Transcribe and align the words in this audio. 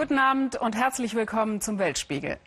Guten 0.00 0.18
Abend 0.18 0.56
und 0.56 0.76
herzlich 0.76 1.14
willkommen 1.14 1.60
zum 1.60 1.78
Weltspiegel. 1.78 2.38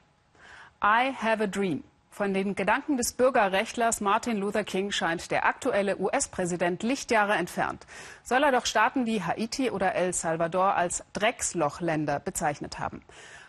I 0.83 1.13
have 1.13 1.43
a 1.43 1.45
dream. 1.45 1.83
Von 2.09 2.33
den 2.33 2.55
Gedanken 2.55 2.97
des 2.97 3.13
Bürgerrechtlers 3.13 4.01
Martin 4.01 4.37
Luther 4.37 4.63
King 4.63 4.89
scheint 4.89 5.29
der 5.29 5.45
aktuelle 5.45 5.99
US-Präsident 5.99 6.81
Lichtjahre 6.81 7.33
entfernt. 7.33 7.85
Soll 8.23 8.41
er 8.41 8.51
doch 8.51 8.65
Staaten 8.65 9.05
wie 9.05 9.21
Haiti 9.21 9.69
oder 9.69 9.93
El 9.93 10.13
Salvador 10.13 10.73
als 10.73 11.03
Dreckslochländer 11.13 12.19
bezeichnet 12.19 12.79
haben. 12.79 13.03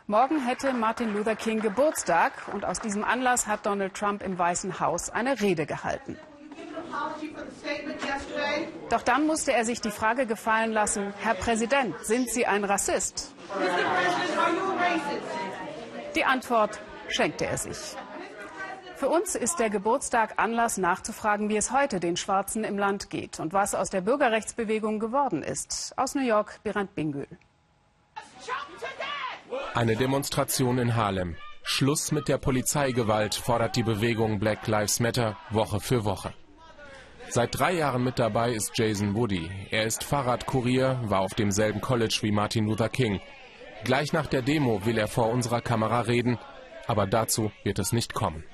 Morgen 0.06 0.38
hätte 0.44 0.74
Martin 0.74 1.14
Luther 1.14 1.34
King 1.34 1.60
Geburtstag 1.60 2.32
und 2.52 2.66
aus 2.66 2.80
diesem 2.80 3.04
Anlass 3.04 3.46
hat 3.46 3.64
Donald 3.64 3.94
Trump 3.94 4.22
im 4.22 4.38
Weißen 4.38 4.80
Haus 4.80 5.08
eine 5.08 5.40
Rede 5.40 5.64
gehalten. 5.64 6.18
Doch 8.90 9.02
dann 9.02 9.26
musste 9.26 9.52
er 9.52 9.64
sich 9.64 9.80
die 9.80 9.90
Frage 9.90 10.26
gefallen 10.26 10.72
lassen, 10.72 11.12
Herr 11.20 11.34
Präsident, 11.34 11.94
sind 12.02 12.30
Sie 12.30 12.46
ein 12.46 12.64
Rassist? 12.64 13.32
Die 16.14 16.24
Antwort 16.24 16.80
schenkte 17.08 17.46
er 17.46 17.58
sich. 17.58 17.96
Für 18.96 19.08
uns 19.08 19.34
ist 19.34 19.58
der 19.58 19.70
Geburtstag 19.70 20.34
Anlass 20.36 20.78
nachzufragen, 20.78 21.48
wie 21.48 21.56
es 21.56 21.72
heute 21.72 21.98
den 21.98 22.16
Schwarzen 22.16 22.62
im 22.62 22.78
Land 22.78 23.10
geht 23.10 23.40
und 23.40 23.52
was 23.52 23.74
aus 23.74 23.90
der 23.90 24.00
Bürgerrechtsbewegung 24.00 25.00
geworden 25.00 25.42
ist. 25.42 25.92
Aus 25.96 26.14
New 26.14 26.22
York, 26.24 26.60
Birand 26.62 26.94
Bingül. 26.94 27.26
Eine 29.74 29.96
Demonstration 29.96 30.78
in 30.78 30.94
Harlem. 30.94 31.36
Schluss 31.64 32.12
mit 32.12 32.28
der 32.28 32.38
Polizeigewalt 32.38 33.34
fordert 33.34 33.74
die 33.74 33.82
Bewegung 33.82 34.38
Black 34.38 34.66
Lives 34.68 35.00
Matter 35.00 35.36
Woche 35.50 35.80
für 35.80 36.04
Woche. 36.04 36.32
Seit 37.34 37.58
drei 37.58 37.72
Jahren 37.72 38.04
mit 38.04 38.20
dabei 38.20 38.52
ist 38.52 38.78
Jason 38.78 39.16
Woody. 39.16 39.50
Er 39.72 39.86
ist 39.86 40.04
Fahrradkurier, 40.04 41.00
war 41.06 41.18
auf 41.18 41.34
demselben 41.34 41.80
College 41.80 42.16
wie 42.22 42.30
Martin 42.30 42.66
Luther 42.66 42.88
King. 42.88 43.20
Gleich 43.82 44.12
nach 44.12 44.28
der 44.28 44.40
Demo 44.40 44.86
will 44.86 44.96
er 44.98 45.08
vor 45.08 45.30
unserer 45.30 45.60
Kamera 45.60 46.02
reden, 46.02 46.38
aber 46.86 47.08
dazu 47.08 47.50
wird 47.64 47.80
es 47.80 47.90
nicht 47.92 48.14
kommen. 48.14 48.44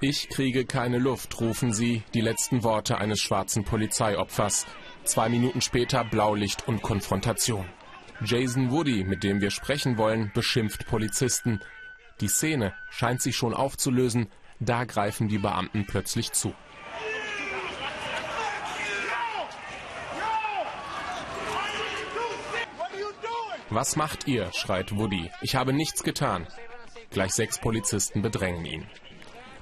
Ich 0.00 0.28
kriege 0.28 0.64
keine 0.66 0.98
Luft, 0.98 1.40
rufen 1.40 1.72
sie, 1.72 2.02
die 2.14 2.20
letzten 2.20 2.64
Worte 2.64 2.98
eines 2.98 3.20
schwarzen 3.20 3.62
Polizeiopfers. 3.62 4.66
Zwei 5.04 5.28
Minuten 5.28 5.60
später 5.60 6.02
Blaulicht 6.02 6.66
und 6.66 6.82
Konfrontation. 6.82 7.68
Jason 8.24 8.72
Woody, 8.72 9.04
mit 9.04 9.22
dem 9.22 9.40
wir 9.40 9.52
sprechen 9.52 9.98
wollen, 9.98 10.32
beschimpft 10.34 10.88
Polizisten. 10.88 11.60
Die 12.20 12.26
Szene 12.26 12.74
scheint 12.90 13.22
sich 13.22 13.36
schon 13.36 13.54
aufzulösen, 13.54 14.26
da 14.60 14.84
greifen 14.84 15.28
die 15.28 15.38
Beamten 15.38 15.86
plötzlich 15.86 16.32
zu. 16.32 16.54
Was 23.70 23.96
macht 23.96 24.26
ihr? 24.26 24.50
schreit 24.54 24.96
Woody. 24.96 25.30
Ich 25.42 25.54
habe 25.54 25.72
nichts 25.72 26.02
getan. 26.02 26.46
Gleich 27.10 27.32
sechs 27.32 27.58
Polizisten 27.58 28.22
bedrängen 28.22 28.64
ihn. 28.64 28.86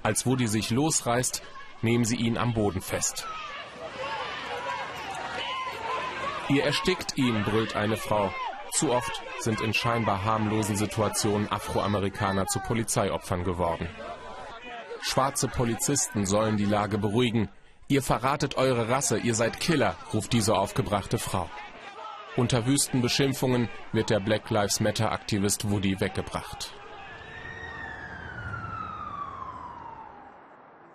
Als 0.03 0.27
Woody 0.27 0.47
sich 0.47 0.71
losreißt, 0.71 1.43
nehmen 1.83 2.05
sie 2.05 2.17
ihn 2.17 2.39
am 2.39 2.55
Boden 2.55 2.81
fest. 2.81 3.27
Ihr 6.49 6.63
erstickt 6.63 7.19
ihn, 7.19 7.43
brüllt 7.43 7.75
eine 7.75 7.97
Frau. 7.97 8.33
Zu 8.71 8.93
oft 8.93 9.23
sind 9.41 9.61
in 9.61 9.75
scheinbar 9.75 10.25
harmlosen 10.25 10.77
Situationen 10.77 11.51
Afroamerikaner 11.51 12.47
zu 12.47 12.61
Polizeiopfern 12.61 13.43
geworden. 13.43 13.89
Schwarze 15.03 15.49
Polizisten 15.49 16.27
sollen 16.27 16.57
die 16.57 16.65
Lage 16.65 16.99
beruhigen. 16.99 17.49
Ihr 17.89 18.03
verratet 18.03 18.57
eure 18.57 18.89
Rasse, 18.89 19.19
ihr 19.19 19.35
seid 19.35 19.61
Killer, 19.61 19.97
ruft 20.13 20.33
diese 20.33 20.57
aufgebrachte 20.57 21.19
Frau. 21.19 21.49
Unter 22.37 22.67
wüsten 22.67 23.01
Beschimpfungen 23.01 23.69
wird 23.93 24.11
der 24.11 24.21
Black 24.21 24.51
Lives 24.51 24.81
Matter 24.81 25.13
Aktivist 25.13 25.71
Woody 25.71 26.01
weggebracht. 26.01 26.73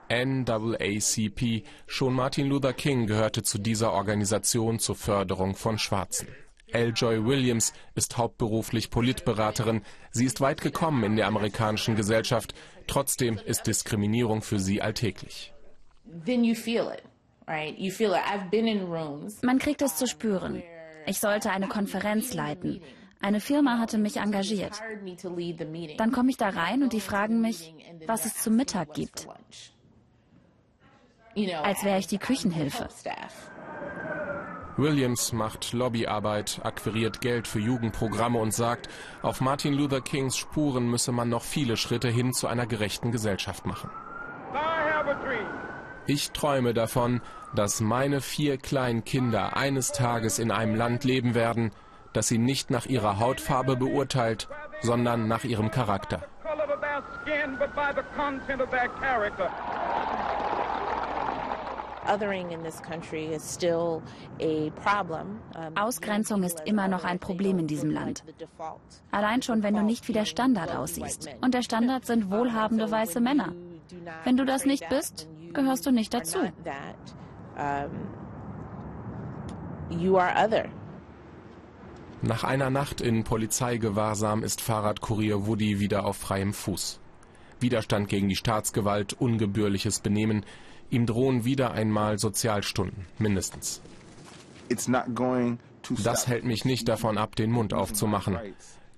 NAACP, 0.10 1.64
schon 1.88 2.14
Martin 2.14 2.48
Luther 2.48 2.74
King 2.74 3.08
gehörte 3.08 3.44
zu 3.44 3.58
dieser 3.58 3.94
Organisation 3.94 4.78
zur 4.78 4.98
Förderung 4.98 5.56
von 5.56 5.80
Schwarzen. 5.80 6.28
L. 6.74 6.94
Joy 6.96 7.26
Williams 7.26 7.74
ist 7.96 8.18
hauptberuflich 8.18 8.90
Politberaterin. 8.90 9.84
Sie 10.12 10.26
ist 10.26 10.42
weit 10.42 10.62
gekommen 10.62 11.04
in 11.04 11.16
der 11.16 11.28
amerikanischen 11.28 11.96
Gesellschaft. 11.96 12.54
Trotzdem 12.88 13.40
ist 13.46 13.68
Diskriminierung 13.68 14.42
für 14.42 14.60
sie 14.60 14.82
alltäglich. 14.82 15.54
Man 19.42 19.60
kriegt 19.60 19.82
es 19.82 19.96
zu 19.96 20.08
spüren. 20.08 20.64
Ich 21.06 21.20
sollte 21.20 21.52
eine 21.52 21.68
Konferenz 21.68 22.34
leiten. 22.34 22.82
Eine 23.22 23.40
Firma 23.40 23.78
hatte 23.78 23.98
mich 23.98 24.18
engagiert. 24.18 24.82
Dann 25.98 26.12
komme 26.12 26.32
ich 26.32 26.38
da 26.38 26.50
rein 26.50 26.84
und 26.84 26.94
die 26.94 27.02
fragen 27.02 27.42
mich, 27.42 27.74
was 28.08 28.26
es 28.26 28.36
zum 28.42 28.56
Mittag 28.56 28.94
gibt. 28.94 29.28
Als 31.64 31.84
wäre 31.84 32.00
ich 32.00 32.08
die 32.08 32.18
Küchenhilfe. 32.18 32.90
Williams 34.82 35.32
macht 35.32 35.74
Lobbyarbeit, 35.74 36.60
akquiriert 36.64 37.22
Geld 37.22 37.48
für 37.48 37.60
Jugendprogramme 37.60 38.40
und 38.40 38.52
sagt, 38.52 38.90
auf 39.22 39.40
Martin 39.40 39.74
Luther 39.74 40.02
Kings 40.02 40.36
Spuren 40.36 40.90
müsse 40.90 41.12
man 41.12 41.30
noch 41.30 41.44
viele 41.44 41.78
Schritte 41.78 42.08
hin 42.08 42.34
zu 42.34 42.48
einer 42.48 42.66
gerechten 42.66 43.12
Gesellschaft 43.12 43.68
machen. 43.68 43.92
Ich 46.08 46.32
träume 46.32 46.74
davon, 46.74 47.22
dass 47.54 47.80
meine 47.80 48.22
vier 48.22 48.58
kleinen 48.58 49.04
Kinder 49.04 49.56
eines 49.56 49.92
Tages 49.92 50.40
in 50.40 50.50
einem 50.50 50.74
Land 50.74 51.04
leben 51.04 51.36
werden, 51.36 51.72
das 52.14 52.28
sie 52.28 52.40
nicht 52.40 52.72
nach 52.72 52.88
ihrer 52.88 53.20
Hautfarbe 53.20 53.76
beurteilt, 53.76 54.50
sondern 54.82 55.28
nach 55.28 55.44
ihrem 55.44 55.70
Charakter. 55.70 56.24
Ausgrenzung 65.76 66.44
ist 66.44 66.62
immer 66.66 66.88
noch 66.88 67.04
ein 67.04 67.20
Problem 67.20 67.60
in 67.60 67.68
diesem 67.68 67.90
Land. 67.92 68.24
Allein 69.12 69.42
schon, 69.42 69.64
wenn 69.64 69.76
du 69.76 69.82
nicht 69.82 70.08
wie 70.08 70.14
der 70.14 70.26
Standard 70.26 70.76
aussiehst. 70.76 71.30
Und 71.42 71.54
der 71.54 71.62
Standard 71.62 72.06
sind 72.06 72.32
wohlhabende 72.32 72.90
weiße 72.90 73.20
Männer. 73.20 73.54
Wenn 74.24 74.38
du 74.38 74.46
das 74.46 74.66
nicht 74.66 74.88
bist, 74.90 75.30
gehörst 75.54 75.86
du 75.86 75.92
nicht 75.92 76.14
dazu. 76.14 76.40
Nach 82.24 82.44
einer 82.44 82.70
Nacht 82.70 83.02
in 83.02 83.24
Polizeigewahrsam 83.24 84.44
ist 84.44 84.62
Fahrradkurier 84.62 85.48
Woody 85.48 85.80
wieder 85.80 86.06
auf 86.06 86.18
freiem 86.18 86.54
Fuß. 86.54 87.01
Widerstand 87.62 88.10
gegen 88.10 88.30
die 88.30 88.36
Staatsgewalt, 88.36 89.14
ungebührliches 89.14 90.00
Benehmen, 90.00 90.46
Ihm 90.92 91.06
drohen 91.06 91.46
wieder 91.46 91.72
einmal 91.72 92.20
Sozialstunden, 92.20 93.06
mindestens. 93.18 93.82
Das 96.04 96.28
hält 96.28 96.44
mich 96.44 96.66
nicht 96.66 96.88
davon 96.90 97.18
ab, 97.18 97.36
den 97.38 97.50
Mund 97.50 97.74
aufzumachen. 97.74 98.38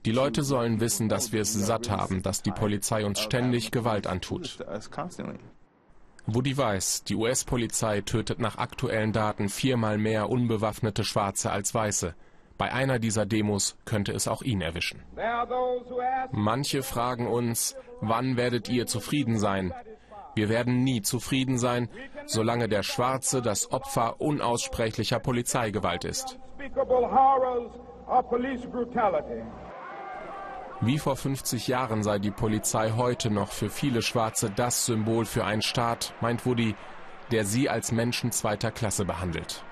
Die 0.04 0.12
Leute 0.12 0.44
sollen 0.44 0.80
wissen, 0.80 1.08
dass 1.08 1.32
wir 1.32 1.42
es 1.42 1.54
satt 1.54 1.92
haben, 1.92 2.24
dass 2.24 2.42
die 2.42 2.52
Polizei 2.52 3.06
uns 3.06 3.20
ständig 3.20 3.72
Gewalt 3.72 4.08
antut. 4.08 4.58
Woody 6.26 6.58
weiß, 6.58 7.04
die 7.04 7.16
US-Polizei 7.16 8.02
tötet 8.02 8.40
nach 8.40 8.58
aktuellen 8.58 9.14
Daten 9.14 9.50
viermal 9.50 9.98
mehr 9.98 10.30
unbewaffnete 10.30 11.04
Schwarze 11.04 11.52
als 11.52 11.76
Weiße. 11.76 12.16
Bei 12.64 12.72
einer 12.72 12.98
dieser 12.98 13.26
Demos 13.26 13.76
könnte 13.84 14.14
es 14.14 14.26
auch 14.26 14.42
ihn 14.42 14.62
erwischen. 14.62 15.02
Manche 16.32 16.82
fragen 16.82 17.28
uns, 17.28 17.76
wann 18.00 18.38
werdet 18.38 18.70
ihr 18.70 18.88
zufrieden 18.88 19.38
sein? 19.38 19.74
Wir 20.34 20.48
werden 20.48 20.82
nie 20.82 21.02
zufrieden 21.02 21.58
sein, 21.58 21.90
solange 22.26 22.70
der 22.70 22.82
Schwarze 22.84 23.42
das 23.42 23.74
Opfer 23.74 24.22
unaussprechlicher 24.22 25.20
Polizeigewalt 25.20 26.06
ist. 26.06 26.40
Wie 30.80 31.00
vor 31.00 31.18
50 31.18 31.68
Jahren 31.68 32.02
sei 32.02 32.18
die 32.20 32.32
Polizei 32.32 32.92
heute 32.92 33.30
noch 33.30 33.52
für 33.52 33.70
viele 33.70 34.02
Schwarze 34.02 34.50
das 34.50 34.86
Symbol 34.86 35.26
für 35.26 35.44
einen 35.44 35.62
Staat, 35.62 36.14
meint 36.22 36.46
Woody, 36.46 36.76
der 37.30 37.44
sie 37.44 37.68
als 37.68 37.92
Menschen 37.92 38.32
zweiter 38.32 38.72
Klasse 38.72 39.04
behandelt. 39.04 39.66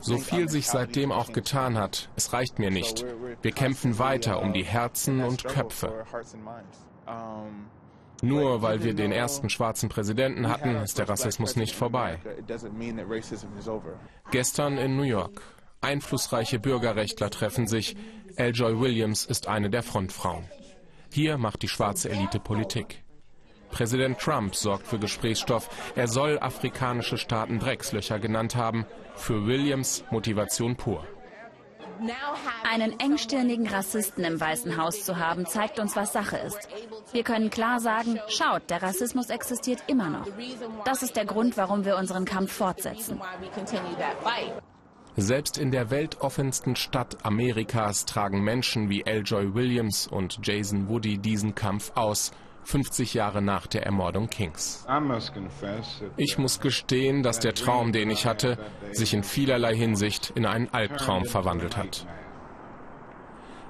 So 0.00 0.18
viel 0.18 0.48
sich 0.48 0.66
seitdem 0.68 1.12
auch 1.12 1.32
getan 1.32 1.78
hat, 1.78 2.10
es 2.16 2.32
reicht 2.32 2.58
mir 2.58 2.70
nicht. 2.70 3.04
Wir 3.42 3.52
kämpfen 3.52 3.98
weiter 3.98 4.42
um 4.42 4.52
die 4.52 4.64
Herzen 4.64 5.20
und 5.22 5.44
Köpfe. 5.44 6.04
Nur 8.22 8.62
weil 8.62 8.84
wir 8.84 8.94
den 8.94 9.12
ersten 9.12 9.48
schwarzen 9.48 9.88
Präsidenten 9.88 10.48
hatten, 10.48 10.76
ist 10.76 10.98
der 10.98 11.08
Rassismus 11.08 11.56
nicht 11.56 11.74
vorbei. 11.74 12.18
Gestern 14.30 14.76
in 14.76 14.96
New 14.96 15.02
York. 15.02 15.42
Einflussreiche 15.80 16.58
Bürgerrechtler 16.58 17.30
treffen 17.30 17.66
sich. 17.66 17.96
L. 18.36 18.52
Joy 18.54 18.78
Williams 18.78 19.24
ist 19.24 19.48
eine 19.48 19.70
der 19.70 19.82
Frontfrauen. 19.82 20.44
Hier 21.10 21.38
macht 21.38 21.62
die 21.62 21.68
schwarze 21.68 22.10
Elite 22.10 22.38
Politik. 22.38 23.02
Präsident 23.70 24.18
Trump 24.18 24.54
sorgt 24.54 24.86
für 24.86 24.98
Gesprächsstoff. 24.98 25.68
Er 25.96 26.08
soll 26.08 26.38
afrikanische 26.38 27.18
Staaten 27.18 27.58
Dreckslöcher 27.58 28.18
genannt 28.18 28.56
haben. 28.56 28.86
Für 29.14 29.46
Williams 29.46 30.04
Motivation 30.10 30.76
pur. 30.76 31.04
Einen 32.64 32.98
engstirnigen 32.98 33.66
Rassisten 33.66 34.24
im 34.24 34.40
Weißen 34.40 34.76
Haus 34.76 35.04
zu 35.04 35.18
haben, 35.18 35.44
zeigt 35.44 35.78
uns, 35.78 35.96
was 35.96 36.12
Sache 36.12 36.38
ist. 36.38 36.68
Wir 37.12 37.22
können 37.24 37.50
klar 37.50 37.80
sagen, 37.80 38.18
schaut, 38.28 38.70
der 38.70 38.82
Rassismus 38.82 39.28
existiert 39.28 39.82
immer 39.86 40.08
noch. 40.08 40.26
Das 40.84 41.02
ist 41.02 41.16
der 41.16 41.26
Grund, 41.26 41.56
warum 41.56 41.84
wir 41.84 41.96
unseren 41.96 42.24
Kampf 42.24 42.52
fortsetzen. 42.52 43.20
Selbst 45.16 45.58
in 45.58 45.70
der 45.70 45.90
weltoffensten 45.90 46.76
Stadt 46.76 47.18
Amerikas 47.24 48.06
tragen 48.06 48.42
Menschen 48.42 48.88
wie 48.88 49.02
L. 49.02 49.22
Joy 49.22 49.54
Williams 49.54 50.06
und 50.06 50.38
Jason 50.42 50.88
Woody 50.88 51.18
diesen 51.18 51.54
Kampf 51.54 51.92
aus. 51.94 52.30
50 52.64 53.14
Jahre 53.14 53.42
nach 53.42 53.66
der 53.66 53.84
Ermordung 53.84 54.28
Kings. 54.28 54.86
Ich 56.16 56.38
muss 56.38 56.60
gestehen, 56.60 57.22
dass 57.22 57.38
der 57.38 57.54
Traum, 57.54 57.92
den 57.92 58.10
ich 58.10 58.26
hatte, 58.26 58.58
sich 58.92 59.14
in 59.14 59.22
vielerlei 59.22 59.74
Hinsicht 59.74 60.30
in 60.34 60.46
einen 60.46 60.72
Albtraum 60.72 61.24
verwandelt 61.24 61.76
hat. 61.76 62.06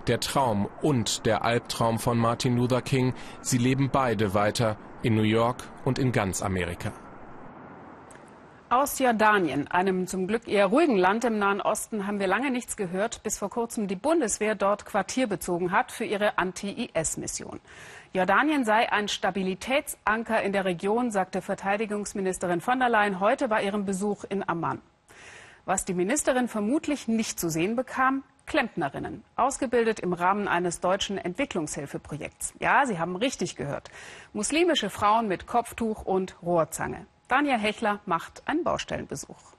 Der 0.07 0.21
Traum 0.21 0.69
und 0.83 1.27
der 1.27 1.45
Albtraum 1.45 1.99
von 1.99 2.19
Martin 2.19 2.57
Luther 2.57 2.83
King, 2.83 3.15
sie 3.43 3.59
leben 3.59 3.91
beide 3.93 4.35
weiter 4.35 4.77
in 5.03 5.15
New 5.15 5.23
York 5.23 5.63
und 5.85 5.99
in 5.99 6.13
ganz 6.13 6.43
Amerika. 6.43 6.93
Aus 8.73 9.01
Jordanien, 9.01 9.67
einem 9.67 10.07
zum 10.07 10.29
Glück 10.29 10.47
eher 10.47 10.67
ruhigen 10.67 10.97
Land 10.97 11.25
im 11.25 11.41
Nahen 11.41 11.61
Osten, 11.61 12.07
haben 12.07 12.21
wir 12.21 12.29
lange 12.29 12.53
nichts 12.53 12.77
gehört, 12.77 13.25
bis 13.25 13.37
vor 13.37 13.51
kurzem 13.51 13.89
die 13.89 13.97
Bundeswehr 13.97 14.55
dort 14.55 14.87
Quartier 14.87 15.27
bezogen 15.27 15.73
hat 15.73 15.91
für 15.91 16.05
ihre 16.05 16.39
Anti-IS-Mission. 16.39 17.59
Jordanien 18.13 18.65
sei 18.65 18.91
ein 18.91 19.07
Stabilitätsanker 19.07 20.43
in 20.43 20.53
der 20.53 20.65
Region, 20.65 21.13
sagte 21.13 21.41
Verteidigungsministerin 21.43 22.61
von 22.61 22.81
der 22.81 22.89
Leyen 22.89 23.21
heute 23.21 23.47
bei 23.47 23.63
ihrem 23.63 23.85
Besuch 23.85 24.25
in 24.25 24.49
Amman. 24.49 24.81
Was 25.65 25.85
die 25.85 25.95
Ministerin 25.95 26.49
vermutlich 26.49 27.07
nicht 27.07 27.39
zu 27.39 27.49
sehen 27.49 27.77
bekam, 27.77 28.25
Klempnerinnen, 28.47 29.23
ausgebildet 29.37 30.01
im 30.01 30.13
Rahmen 30.13 30.49
eines 30.49 30.81
deutschen 30.81 31.19
Entwicklungshilfeprojekts. 31.19 32.55
Ja, 32.59 32.85
Sie 32.85 32.99
haben 32.99 33.15
richtig 33.15 33.55
gehört. 33.55 33.93
Muslimische 34.33 34.91
Frauen 34.91 35.29
mit 35.29 35.47
Kopftuch 35.47 36.03
und 36.03 36.37
Rohrzange. 36.43 37.07
Daniel 37.29 37.59
Hechler 37.59 38.01
macht 38.07 38.43
einen 38.49 38.65
Baustellenbesuch. 38.65 39.55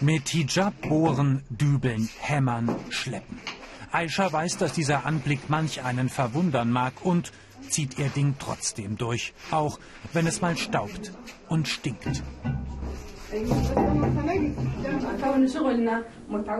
Mit 0.00 0.28
Hijab 0.28 0.72
bohren, 0.80 1.44
dübeln, 1.50 2.08
hämmern, 2.20 2.74
schleppen. 2.88 3.38
Aisha 3.92 4.32
weiß, 4.32 4.58
dass 4.58 4.72
dieser 4.72 5.06
Anblick 5.06 5.48
manch 5.48 5.82
einen 5.84 6.08
verwundern 6.08 6.70
mag 6.70 6.92
und 7.02 7.32
zieht 7.68 7.98
ihr 7.98 8.08
Ding 8.08 8.34
trotzdem 8.38 8.96
durch, 8.96 9.32
auch 9.50 9.78
wenn 10.12 10.26
es 10.26 10.40
mal 10.40 10.56
staubt 10.56 11.12
und 11.48 11.68
stinkt. 11.68 12.22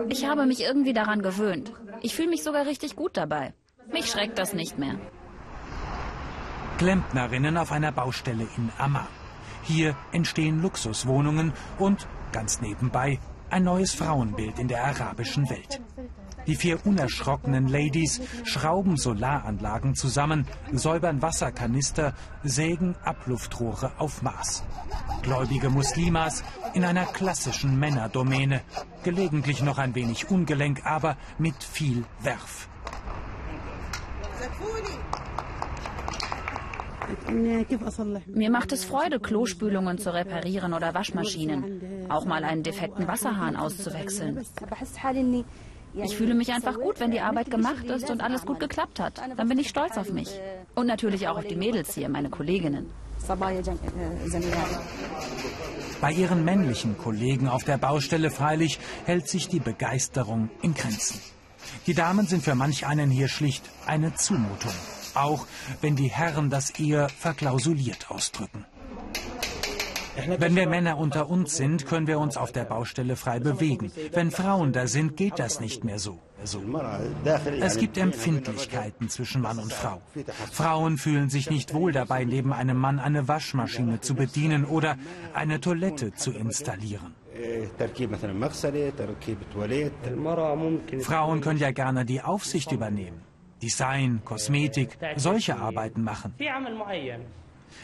Ich 0.09 0.27
habe 0.27 0.45
mich 0.45 0.61
irgendwie 0.61 0.93
daran 0.93 1.21
gewöhnt. 1.21 1.73
Ich 2.01 2.15
fühle 2.15 2.29
mich 2.29 2.43
sogar 2.43 2.65
richtig 2.65 2.95
gut 2.95 3.17
dabei. 3.17 3.53
Mich 3.91 4.07
schreckt 4.07 4.37
das 4.37 4.53
nicht 4.53 4.77
mehr. 4.77 4.99
Klempnerinnen 6.77 7.57
auf 7.57 7.71
einer 7.71 7.91
Baustelle 7.91 8.47
in 8.55 8.71
Amman. 8.77 9.07
Hier 9.63 9.95
entstehen 10.11 10.61
Luxuswohnungen 10.61 11.53
und, 11.77 12.07
ganz 12.31 12.61
nebenbei, 12.61 13.19
ein 13.49 13.63
neues 13.63 13.93
Frauenbild 13.93 14.59
in 14.59 14.67
der 14.67 14.83
arabischen 14.83 15.49
Welt. 15.49 15.81
Die 16.47 16.55
vier 16.55 16.83
unerschrockenen 16.85 17.67
Ladies 17.67 18.21
schrauben 18.43 18.97
Solaranlagen 18.97 19.93
zusammen, 19.95 20.47
säubern 20.71 21.21
Wasserkanister, 21.21 22.13
sägen 22.43 22.95
Abluftrohre 23.03 23.91
auf 23.99 24.21
Maß. 24.23 24.63
Gläubige 25.21 25.69
Muslimas 25.69 26.43
in 26.73 26.83
einer 26.85 27.05
klassischen 27.05 27.77
Männerdomäne, 27.77 28.61
gelegentlich 29.03 29.61
noch 29.61 29.77
ein 29.77 29.93
wenig 29.95 30.31
ungelenk, 30.31 30.85
aber 30.85 31.17
mit 31.37 31.63
viel 31.63 32.05
Werf. 32.21 32.67
Mir 38.27 38.49
macht 38.49 38.71
es 38.71 38.83
Freude, 38.85 39.19
Klospülungen 39.19 39.97
zu 39.97 40.13
reparieren 40.13 40.73
oder 40.73 40.93
Waschmaschinen. 40.93 42.07
Auch 42.09 42.25
mal 42.25 42.43
einen 42.43 42.63
defekten 42.63 43.07
Wasserhahn 43.07 43.55
auszuwechseln. 43.55 44.45
Ich 45.93 46.15
fühle 46.15 46.35
mich 46.35 46.51
einfach 46.51 46.79
gut, 46.79 46.99
wenn 46.99 47.11
die 47.11 47.19
Arbeit 47.19 47.49
gemacht 47.49 47.85
ist 47.85 48.09
und 48.09 48.21
alles 48.21 48.45
gut 48.45 48.59
geklappt 48.59 48.99
hat. 48.99 49.21
Dann 49.35 49.49
bin 49.49 49.57
ich 49.57 49.69
stolz 49.69 49.97
auf 49.97 50.11
mich. 50.11 50.29
Und 50.75 50.87
natürlich 50.87 51.27
auch 51.27 51.37
auf 51.37 51.45
die 51.45 51.55
Mädels 51.55 51.95
hier, 51.95 52.09
meine 52.09 52.29
Kolleginnen. 52.29 52.89
Bei 56.01 56.11
ihren 56.11 56.45
männlichen 56.45 56.97
Kollegen 56.97 57.47
auf 57.47 57.63
der 57.63 57.77
Baustelle 57.77 58.29
freilich 58.29 58.79
hält 59.05 59.27
sich 59.27 59.49
die 59.49 59.59
Begeisterung 59.59 60.49
in 60.61 60.73
Grenzen. 60.73 61.19
Die 61.87 61.93
Damen 61.93 62.27
sind 62.27 62.43
für 62.43 62.55
manch 62.55 62.85
einen 62.85 63.09
hier 63.09 63.27
schlicht 63.27 63.63
eine 63.85 64.13
Zumutung 64.15 64.71
auch 65.15 65.45
wenn 65.81 65.95
die 65.95 66.09
Herren 66.09 66.49
das 66.49 66.71
eher 66.71 67.09
verklausuliert 67.09 68.09
ausdrücken. 68.09 68.65
Wenn 70.37 70.55
wir 70.55 70.67
Männer 70.67 70.97
unter 70.97 71.29
uns 71.29 71.55
sind, 71.55 71.85
können 71.85 72.07
wir 72.07 72.19
uns 72.19 72.37
auf 72.37 72.51
der 72.51 72.65
Baustelle 72.65 73.15
frei 73.15 73.39
bewegen. 73.39 73.91
Wenn 74.11 74.31
Frauen 74.31 74.73
da 74.73 74.87
sind, 74.87 75.15
geht 75.15 75.39
das 75.39 75.59
nicht 75.59 75.83
mehr 75.83 75.99
so. 75.99 76.19
Es 77.61 77.77
gibt 77.77 77.97
Empfindlichkeiten 77.97 79.09
zwischen 79.09 79.41
Mann 79.41 79.59
und 79.59 79.71
Frau. 79.71 80.01
Frauen 80.51 80.97
fühlen 80.97 81.29
sich 81.29 81.49
nicht 81.49 81.73
wohl 81.73 81.91
dabei, 81.91 82.25
neben 82.25 82.53
einem 82.53 82.77
Mann 82.77 82.99
eine 82.99 83.27
Waschmaschine 83.27 84.01
zu 84.01 84.15
bedienen 84.15 84.65
oder 84.65 84.97
eine 85.33 85.59
Toilette 85.59 86.13
zu 86.13 86.31
installieren. 86.31 87.13
Frauen 91.01 91.41
können 91.41 91.59
ja 91.59 91.71
gerne 91.71 92.05
die 92.05 92.21
Aufsicht 92.21 92.71
übernehmen. 92.71 93.28
Design, 93.61 94.21
Kosmetik, 94.23 94.97
solche 95.15 95.57
Arbeiten 95.57 96.03
machen. 96.03 96.33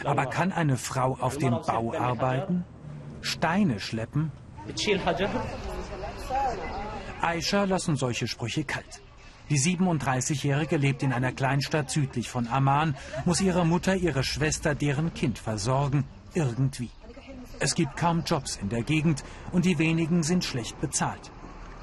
Aber 0.03 0.25
kann 0.25 0.51
eine 0.51 0.77
Frau 0.77 1.17
auf 1.19 1.37
dem 1.37 1.51
Bau 1.51 1.93
arbeiten? 1.93 2.63
Steine 3.21 3.79
schleppen? 3.79 4.31
Aisha 7.21 7.63
lassen 7.63 7.95
solche 7.95 8.27
Sprüche 8.27 8.63
kalt. 8.63 9.01
Die 9.49 9.59
37-Jährige 9.59 10.77
lebt 10.77 11.03
in 11.03 11.13
einer 11.13 11.31
Kleinstadt 11.31 11.91
südlich 11.91 12.29
von 12.29 12.47
Amman, 12.47 12.95
muss 13.25 13.41
ihre 13.41 13.65
Mutter, 13.65 13.95
ihre 13.95 14.23
Schwester, 14.23 14.73
deren 14.73 15.13
Kind 15.13 15.37
versorgen, 15.37 16.05
irgendwie. 16.33 16.89
Es 17.59 17.75
gibt 17.75 17.95
kaum 17.95 18.23
Jobs 18.25 18.57
in 18.57 18.69
der 18.69 18.81
Gegend 18.81 19.23
und 19.51 19.65
die 19.65 19.77
wenigen 19.77 20.23
sind 20.23 20.43
schlecht 20.43 20.79
bezahlt. 20.81 21.31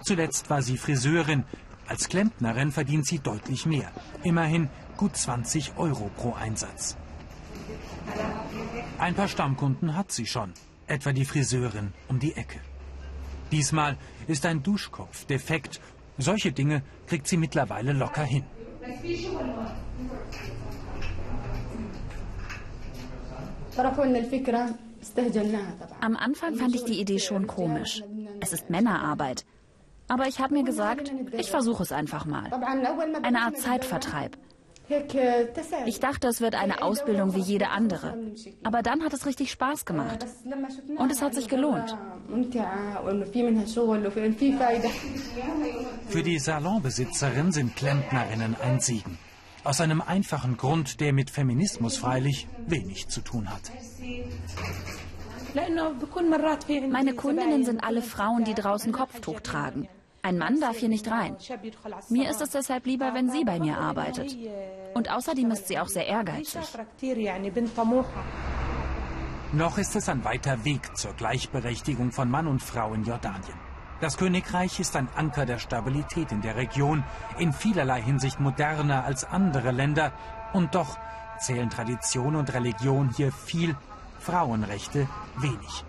Zuletzt 0.02 0.50
war 0.50 0.60
sie 0.62 0.76
Friseurin, 0.76 1.44
als 1.92 2.08
Klempnerin 2.08 2.72
verdient 2.72 3.06
sie 3.06 3.18
deutlich 3.18 3.66
mehr. 3.66 3.90
Immerhin 4.22 4.70
gut 4.96 5.14
20 5.14 5.76
Euro 5.76 6.10
pro 6.16 6.32
Einsatz. 6.32 6.96
Ein 8.98 9.14
paar 9.14 9.28
Stammkunden 9.28 9.94
hat 9.94 10.10
sie 10.10 10.24
schon, 10.24 10.54
etwa 10.86 11.12
die 11.12 11.26
Friseurin 11.26 11.92
um 12.08 12.18
die 12.18 12.34
Ecke. 12.34 12.60
Diesmal 13.50 13.98
ist 14.26 14.46
ein 14.46 14.62
Duschkopf 14.62 15.26
defekt. 15.26 15.82
Solche 16.16 16.50
Dinge 16.52 16.82
kriegt 17.06 17.28
sie 17.28 17.36
mittlerweile 17.36 17.92
locker 17.92 18.24
hin. 18.24 18.44
Am 26.00 26.16
Anfang 26.16 26.54
fand 26.54 26.74
ich 26.74 26.84
die 26.84 27.00
Idee 27.02 27.18
schon 27.18 27.46
komisch. 27.46 28.02
Es 28.40 28.54
ist 28.54 28.70
Männerarbeit. 28.70 29.44
Aber 30.12 30.28
ich 30.28 30.40
habe 30.40 30.52
mir 30.52 30.62
gesagt, 30.62 31.10
ich 31.32 31.50
versuche 31.50 31.82
es 31.82 31.90
einfach 31.90 32.26
mal. 32.26 32.50
Eine 33.22 33.40
Art 33.40 33.56
Zeitvertreib. 33.56 34.36
Ich 35.86 36.00
dachte, 36.00 36.28
es 36.28 36.42
wird 36.42 36.54
eine 36.54 36.82
Ausbildung 36.82 37.34
wie 37.34 37.40
jede 37.40 37.70
andere. 37.70 38.18
Aber 38.62 38.82
dann 38.82 39.02
hat 39.02 39.14
es 39.14 39.24
richtig 39.24 39.50
Spaß 39.50 39.86
gemacht. 39.86 40.26
Und 40.98 41.10
es 41.10 41.22
hat 41.22 41.34
sich 41.34 41.48
gelohnt. 41.48 41.96
Für 46.08 46.22
die 46.22 46.38
Salonbesitzerin 46.38 47.52
sind 47.52 47.74
Klempnerinnen 47.74 48.54
ein 48.62 48.80
Segen. 48.80 49.18
Aus 49.64 49.80
einem 49.80 50.02
einfachen 50.02 50.58
Grund, 50.58 51.00
der 51.00 51.14
mit 51.14 51.30
Feminismus 51.30 51.96
freilich 51.96 52.48
wenig 52.66 53.08
zu 53.08 53.22
tun 53.22 53.48
hat. 53.48 53.62
Meine 56.90 57.14
Kundinnen 57.14 57.64
sind 57.64 57.82
alle 57.82 58.02
Frauen, 58.02 58.44
die 58.44 58.54
draußen 58.54 58.92
Kopftuch 58.92 59.40
tragen. 59.40 59.88
Ein 60.24 60.38
Mann 60.38 60.60
darf 60.60 60.76
hier 60.76 60.88
nicht 60.88 61.10
rein. 61.10 61.36
Mir 62.08 62.30
ist 62.30 62.40
es 62.40 62.50
deshalb 62.50 62.86
lieber, 62.86 63.12
wenn 63.12 63.28
sie 63.30 63.44
bei 63.44 63.58
mir 63.58 63.76
arbeitet. 63.76 64.36
Und 64.94 65.10
außerdem 65.10 65.50
ist 65.50 65.66
sie 65.66 65.80
auch 65.80 65.88
sehr 65.88 66.06
ehrgeizig. 66.06 66.62
Noch 69.52 69.78
ist 69.78 69.96
es 69.96 70.08
ein 70.08 70.24
weiter 70.24 70.64
Weg 70.64 70.96
zur 70.96 71.12
Gleichberechtigung 71.14 72.12
von 72.12 72.30
Mann 72.30 72.46
und 72.46 72.62
Frau 72.62 72.94
in 72.94 73.04
Jordanien. 73.04 73.58
Das 74.00 74.16
Königreich 74.16 74.80
ist 74.80 74.96
ein 74.96 75.08
Anker 75.14 75.44
der 75.44 75.58
Stabilität 75.58 76.32
in 76.32 76.40
der 76.40 76.56
Region, 76.56 77.04
in 77.38 77.52
vielerlei 77.52 78.00
Hinsicht 78.00 78.40
moderner 78.40 79.04
als 79.04 79.24
andere 79.24 79.72
Länder, 79.72 80.12
Und 80.52 80.74
doch 80.74 80.98
zählen 81.38 81.70
Tradition 81.70 82.36
und 82.36 82.52
Religion 82.52 83.10
hier 83.16 83.32
viel, 83.32 83.74
Frauenrechte 84.18 85.08
wenig. 85.38 85.84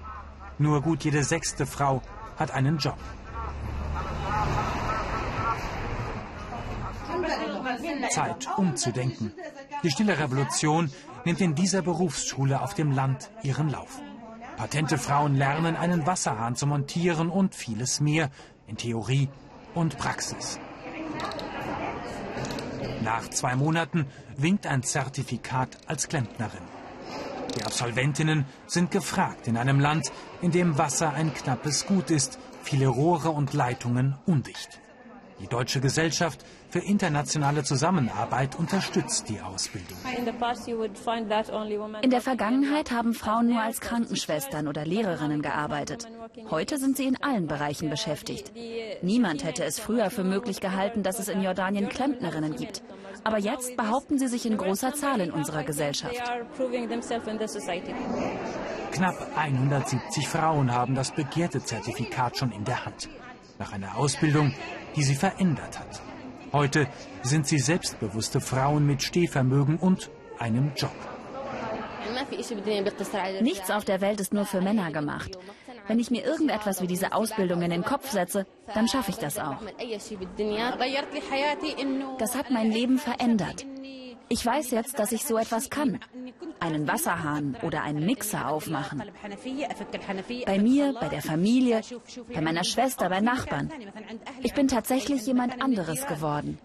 Nur 0.57 0.81
gut 0.81 1.03
jede 1.03 1.23
sechste 1.23 1.65
Frau 1.65 2.01
hat 2.37 2.51
einen 2.51 2.77
Job. 2.77 2.97
Zeit, 8.10 8.48
umzudenken. 8.57 9.33
Die 9.83 9.91
stille 9.91 10.17
Revolution 10.17 10.91
nimmt 11.25 11.41
in 11.41 11.55
dieser 11.55 11.81
Berufsschule 11.81 12.62
auf 12.62 12.74
dem 12.74 12.91
Land 12.91 13.29
ihren 13.43 13.69
Lauf. 13.69 14.00
Patente 14.57 14.98
Frauen 14.98 15.36
lernen, 15.36 15.75
einen 15.75 16.05
Wasserhahn 16.05 16.55
zu 16.55 16.67
montieren 16.67 17.29
und 17.29 17.55
vieles 17.55 18.00
mehr 18.00 18.29
in 18.67 18.77
Theorie 18.77 19.29
und 19.74 19.98
Praxis. 19.98 20.60
Nach 23.01 23.27
zwei 23.29 23.55
Monaten 23.55 24.05
winkt 24.38 24.67
ein 24.67 24.83
Zertifikat 24.83 25.77
als 25.88 26.07
Klempnerin. 26.07 26.62
Die 27.57 27.63
Absolventinnen 27.63 28.45
sind 28.65 28.91
gefragt 28.91 29.48
in 29.48 29.57
einem 29.57 29.79
Land, 29.79 30.12
in 30.41 30.51
dem 30.51 30.77
Wasser 30.77 31.13
ein 31.13 31.33
knappes 31.33 31.86
Gut 31.86 32.10
ist, 32.10 32.39
viele 32.63 32.88
Rohre 32.88 33.29
und 33.29 33.53
Leitungen 33.53 34.17
undicht. 34.25 34.79
Die 35.43 35.50
Deutsche 35.50 35.81
Gesellschaft 35.81 36.39
für 36.69 36.79
internationale 36.79 37.65
Zusammenarbeit 37.65 38.55
unterstützt 38.55 39.27
die 39.27 39.41
Ausbildung. 39.41 39.97
In 42.01 42.09
der 42.09 42.21
Vergangenheit 42.21 42.91
haben 42.91 43.13
Frauen 43.13 43.50
nur 43.50 43.62
als 43.62 43.81
Krankenschwestern 43.81 44.69
oder 44.69 44.85
Lehrerinnen 44.85 45.41
gearbeitet. 45.41 46.07
Heute 46.50 46.77
sind 46.77 46.95
sie 46.95 47.07
in 47.07 47.21
allen 47.21 47.47
Bereichen 47.47 47.89
beschäftigt. 47.89 48.53
Niemand 49.01 49.43
hätte 49.43 49.65
es 49.65 49.81
früher 49.81 50.09
für 50.12 50.23
möglich 50.23 50.62
gehalten, 50.62 51.03
dass 51.03 51.19
es 51.19 51.27
in 51.27 51.43
Jordanien 51.43 51.89
Klempnerinnen 51.89 52.55
gibt. 52.55 52.81
Aber 53.25 53.38
jetzt 53.38 53.75
behaupten 53.75 54.17
sie 54.17 54.27
sich 54.27 54.45
in 54.45 54.55
großer 54.55 54.93
Zahl 54.93 55.19
in 55.19 55.31
unserer 55.31 55.63
Gesellschaft. 55.65 56.15
Knapp 58.93 59.27
170 59.35 60.27
Frauen 60.29 60.71
haben 60.71 60.95
das 60.95 61.12
begehrte 61.12 61.62
Zertifikat 61.62 62.38
schon 62.38 62.53
in 62.53 62.63
der 62.63 62.85
Hand. 62.85 63.09
Nach 63.60 63.72
einer 63.72 63.98
Ausbildung, 63.98 64.53
die 64.95 65.03
sie 65.03 65.15
verändert 65.15 65.79
hat. 65.79 66.01
Heute 66.51 66.88
sind 67.24 67.48
sie 67.48 67.60
selbstbewusste 67.60 68.39
Frauen 68.41 68.86
mit 68.86 69.01
Stehvermögen 69.01 69.77
und 69.77 70.10
einem 70.39 70.72
Job. 70.75 70.91
Nichts 73.41 73.72
auf 73.72 73.86
der 73.86 74.01
Welt 74.01 74.19
ist 74.19 74.33
nur 74.33 74.45
für 74.45 74.62
Männer 74.62 74.91
gemacht. 74.91 75.38
Wenn 75.88 76.00
ich 76.00 76.12
mir 76.12 76.24
irgendetwas 76.24 76.81
wie 76.81 76.88
diese 76.88 77.13
Ausbildung 77.13 77.62
in 77.62 77.72
den 77.72 77.83
Kopf 77.83 78.10
setze, 78.10 78.45
dann 78.74 78.88
schaffe 78.88 79.12
ich 79.12 79.17
das 79.17 79.38
auch. 79.38 79.57
Das 82.19 82.36
hat 82.36 82.51
mein 82.51 82.72
Leben 82.72 82.98
verändert. 82.98 83.65
Ich 84.30 84.46
weiß 84.46 84.72
jetzt, 84.72 84.98
dass 85.00 85.12
ich 85.12 85.25
so 85.25 85.38
etwas 85.38 85.70
kann. 85.70 86.00
Einen 86.60 86.88
Wasserhahn 86.88 87.56
oder 87.62 87.84
einen 87.84 88.06
Mixer 88.06 88.48
aufmachen. 88.48 89.03
Bei 90.46 90.60
mir, 90.60 90.94
bei 91.00 91.10
der 91.10 91.22
Familie, 91.22 91.82
bei 92.34 92.42
meiner 92.42 92.63
Schwester, 92.63 93.10
bei 93.10 93.22
Nachbarn. 93.22 93.72
Ich 94.42 94.53
bin 94.53 94.68
tatsächlich 94.68 95.25
jemand 95.25 95.62
anderes 95.62 96.06
geworden. 96.08 96.58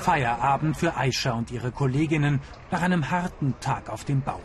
Feierabend 0.00 0.76
für 0.76 0.96
Aisha 0.96 1.32
und 1.32 1.50
ihre 1.50 1.70
Kolleginnen 1.70 2.40
nach 2.70 2.82
einem 2.82 3.10
harten 3.10 3.54
Tag 3.60 3.90
auf 3.90 4.04
dem 4.04 4.22
Bau. 4.22 4.40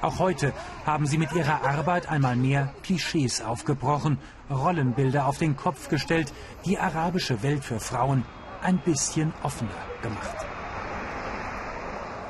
Auch 0.00 0.18
heute 0.18 0.52
haben 0.86 1.06
sie 1.06 1.18
mit 1.18 1.32
ihrer 1.32 1.64
Arbeit 1.64 2.08
einmal 2.08 2.36
mehr 2.36 2.72
Klischees 2.82 3.42
aufgebrochen, 3.42 4.18
Rollenbilder 4.48 5.26
auf 5.26 5.38
den 5.38 5.56
Kopf 5.56 5.88
gestellt, 5.88 6.32
die 6.64 6.78
arabische 6.78 7.42
Welt 7.42 7.64
für 7.64 7.80
Frauen 7.80 8.24
ein 8.62 8.78
bisschen 8.78 9.32
offener 9.42 9.70
gemacht. 10.02 10.36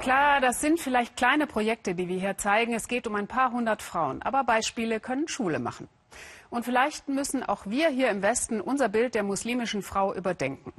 Klar, 0.00 0.40
das 0.40 0.60
sind 0.60 0.80
vielleicht 0.80 1.16
kleine 1.16 1.46
Projekte, 1.46 1.94
die 1.94 2.08
wir 2.08 2.18
hier 2.18 2.38
zeigen. 2.38 2.72
Es 2.72 2.88
geht 2.88 3.06
um 3.06 3.14
ein 3.14 3.26
paar 3.26 3.52
hundert 3.52 3.82
Frauen. 3.82 4.22
Aber 4.22 4.44
Beispiele 4.44 5.00
können 5.00 5.28
Schule 5.28 5.58
machen. 5.58 5.88
Und 6.50 6.64
vielleicht 6.64 7.08
müssen 7.08 7.42
auch 7.42 7.66
wir 7.66 7.88
hier 7.90 8.08
im 8.10 8.22
Westen 8.22 8.60
unser 8.60 8.88
Bild 8.88 9.14
der 9.14 9.22
muslimischen 9.22 9.82
Frau 9.82 10.14
überdenken. 10.14 10.72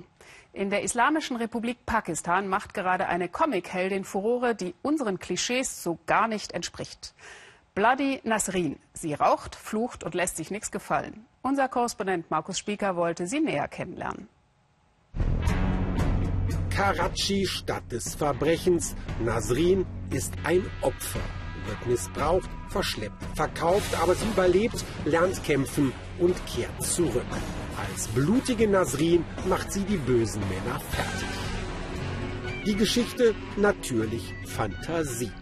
In 0.52 0.72
der 0.72 0.82
Islamischen 0.82 1.38
Republik 1.38 1.86
Pakistan 1.86 2.48
macht 2.48 2.74
gerade 2.74 3.08
eine 3.08 3.30
Comic-Heldin 3.30 4.04
Furore, 4.04 4.56
die 4.56 4.74
unseren 4.82 5.20
Klischees 5.20 5.84
so 5.84 6.00
gar 6.08 6.28
nicht 6.28 6.54
entspricht. 6.54 7.14
Bloody 7.76 8.20
Nasrin. 8.24 8.80
Sie 8.94 9.14
raucht, 9.14 9.56
flucht 9.56 10.04
und 10.04 10.16
lässt 10.16 10.38
sich 10.38 10.50
nichts 10.50 10.72
gefallen. 10.72 11.26
Unser 11.44 11.70
Korrespondent 11.70 12.32
Markus 12.32 12.58
Spieker 12.58 12.96
wollte 12.96 13.28
sie 13.28 13.40
näher 13.40 13.68
kennenlernen. 13.68 14.28
Karachi, 16.80 17.46
Stadt 17.46 17.92
des 17.92 18.16
Verbrechens. 18.16 18.96
Nasrin 19.22 19.86
ist 20.12 20.34
ein 20.46 20.66
Opfer, 20.80 21.20
wird 21.66 21.86
missbraucht, 21.86 22.50
verschleppt, 22.70 23.22
verkauft, 23.36 23.94
aber 24.02 24.16
sie 24.16 24.26
überlebt, 24.26 24.86
lernt 25.04 25.44
kämpfen 25.44 25.92
und 26.20 26.38
kehrt 26.46 26.82
zurück. 26.82 27.26
Als 27.86 28.08
blutige 28.08 28.66
Nasrin 28.66 29.26
macht 29.50 29.74
sie 29.74 29.82
die 29.82 29.98
bösen 29.98 30.42
Männer 30.48 30.80
fertig. 30.92 31.28
Die 32.66 32.76
Geschichte 32.76 33.36
natürlich 33.58 34.34
Fantasie. 34.46 35.34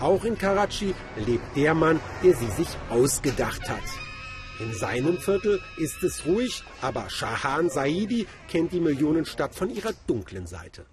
Auch 0.00 0.24
in 0.24 0.36
Karachi 0.36 0.92
lebt 1.24 1.56
der 1.56 1.74
Mann, 1.74 2.00
der 2.24 2.34
sie 2.34 2.50
sich 2.50 2.68
ausgedacht 2.90 3.68
hat. 3.68 4.07
In 4.60 4.72
seinem 4.72 5.18
Viertel 5.18 5.60
ist 5.76 6.02
es 6.02 6.26
ruhig, 6.26 6.64
aber 6.82 7.08
Shahan 7.08 7.70
Saidi 7.70 8.26
kennt 8.48 8.72
die 8.72 8.80
Millionenstadt 8.80 9.54
von 9.54 9.70
ihrer 9.70 9.92
dunklen 10.06 10.46
Seite. 10.46 10.84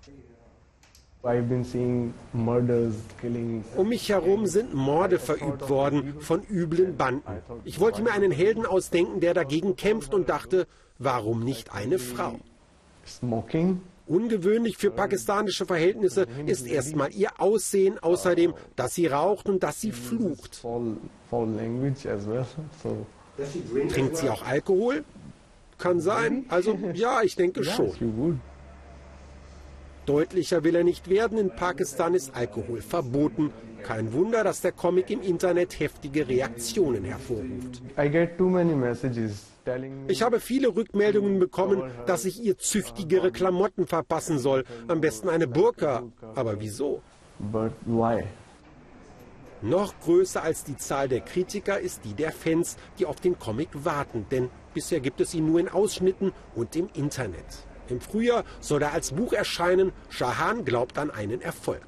Um 3.76 3.90
mich 3.90 4.10
herum 4.10 4.46
sind 4.46 4.76
Morde 4.76 5.18
verübt 5.18 5.68
worden 5.70 6.18
von 6.20 6.44
üblen 6.48 6.96
Banden. 6.96 7.24
Ich 7.64 7.80
wollte 7.80 8.04
mir 8.04 8.12
einen 8.12 8.32
Helden 8.32 8.68
ausdenken, 8.68 9.20
der 9.22 9.34
dagegen 9.34 9.76
kämpft 9.76 10.14
und 10.14 10.30
dachte, 10.30 10.68
warum 11.00 11.44
nicht 11.44 11.74
eine 11.74 11.98
Frau? 11.98 12.40
Ungewöhnlich 14.08 14.78
für 14.78 14.92
pakistanische 14.92 15.66
Verhältnisse 15.66 16.28
ist 16.46 16.68
erstmal 16.68 17.12
ihr 17.12 17.42
Aussehen, 17.42 17.98
außerdem, 17.98 18.54
dass 18.76 18.94
sie 18.94 19.08
raucht 19.08 19.50
und 19.50 19.64
dass 19.64 19.82
sie 19.82 19.92
flucht. 19.92 20.64
Trinkt 23.90 24.18
sie 24.18 24.30
auch 24.30 24.46
Alkohol? 24.46 25.04
Kann 25.78 26.00
sein. 26.00 26.46
Also 26.50 26.78
ja, 26.94 27.22
ich 27.22 27.36
denke 27.36 27.64
schon. 27.64 28.40
Deutlicher 30.06 30.64
will 30.64 30.76
er 30.76 30.84
nicht 30.84 31.10
werden. 31.10 31.38
In 31.38 31.50
Pakistan 31.50 32.14
ist 32.14 32.36
Alkohol 32.36 32.82
verboten. 32.82 33.52
Kein 33.84 34.14
Wunder, 34.14 34.44
dass 34.44 34.62
der 34.62 34.72
Comic 34.72 35.10
im 35.10 35.22
Internet 35.22 35.80
heftige 35.80 36.28
Reaktionen 36.28 37.04
hervorruft. 37.04 37.82
Ich 40.08 40.22
habe 40.22 40.40
viele 40.40 40.76
Rückmeldungen 40.76 41.40
bekommen, 41.40 41.84
dass 42.06 42.26
ich 42.26 42.42
ihr 42.44 42.58
züchtigere 42.58 43.32
Klamotten 43.32 43.88
verpassen 43.88 44.40
soll. 44.40 44.64
Am 44.88 45.02
besten 45.02 45.30
eine 45.30 45.48
Burka. 45.48 46.04
Aber 46.36 46.60
wieso? 46.60 47.02
Noch 49.66 50.00
größer 50.02 50.44
als 50.44 50.64
die 50.64 50.78
Zahl 50.78 51.08
der 51.08 51.22
Kritiker 51.22 51.80
ist 51.80 52.06
die 52.06 52.14
der 52.14 52.32
Fans, 52.32 52.78
die 53.00 53.08
auf 53.08 53.20
den 53.20 53.40
Comic 53.40 53.70
warten. 53.74 54.28
Denn 54.30 54.52
bisher 54.76 55.00
gibt 55.00 55.20
es 55.22 55.34
ihn 55.34 55.48
nur 55.48 55.60
in 55.60 55.70
Ausschnitten 55.70 56.34
und 56.54 56.76
im 56.76 56.88
Internet. 56.94 57.66
Im 57.88 58.00
Frühjahr 58.00 58.44
soll 58.60 58.84
er 58.84 58.94
als 58.94 59.14
Buch 59.14 59.34
erscheinen. 59.34 59.92
Shahan 60.10 60.66
glaubt 60.66 61.00
an 61.00 61.10
einen 61.10 61.42
Erfolg. 61.42 61.82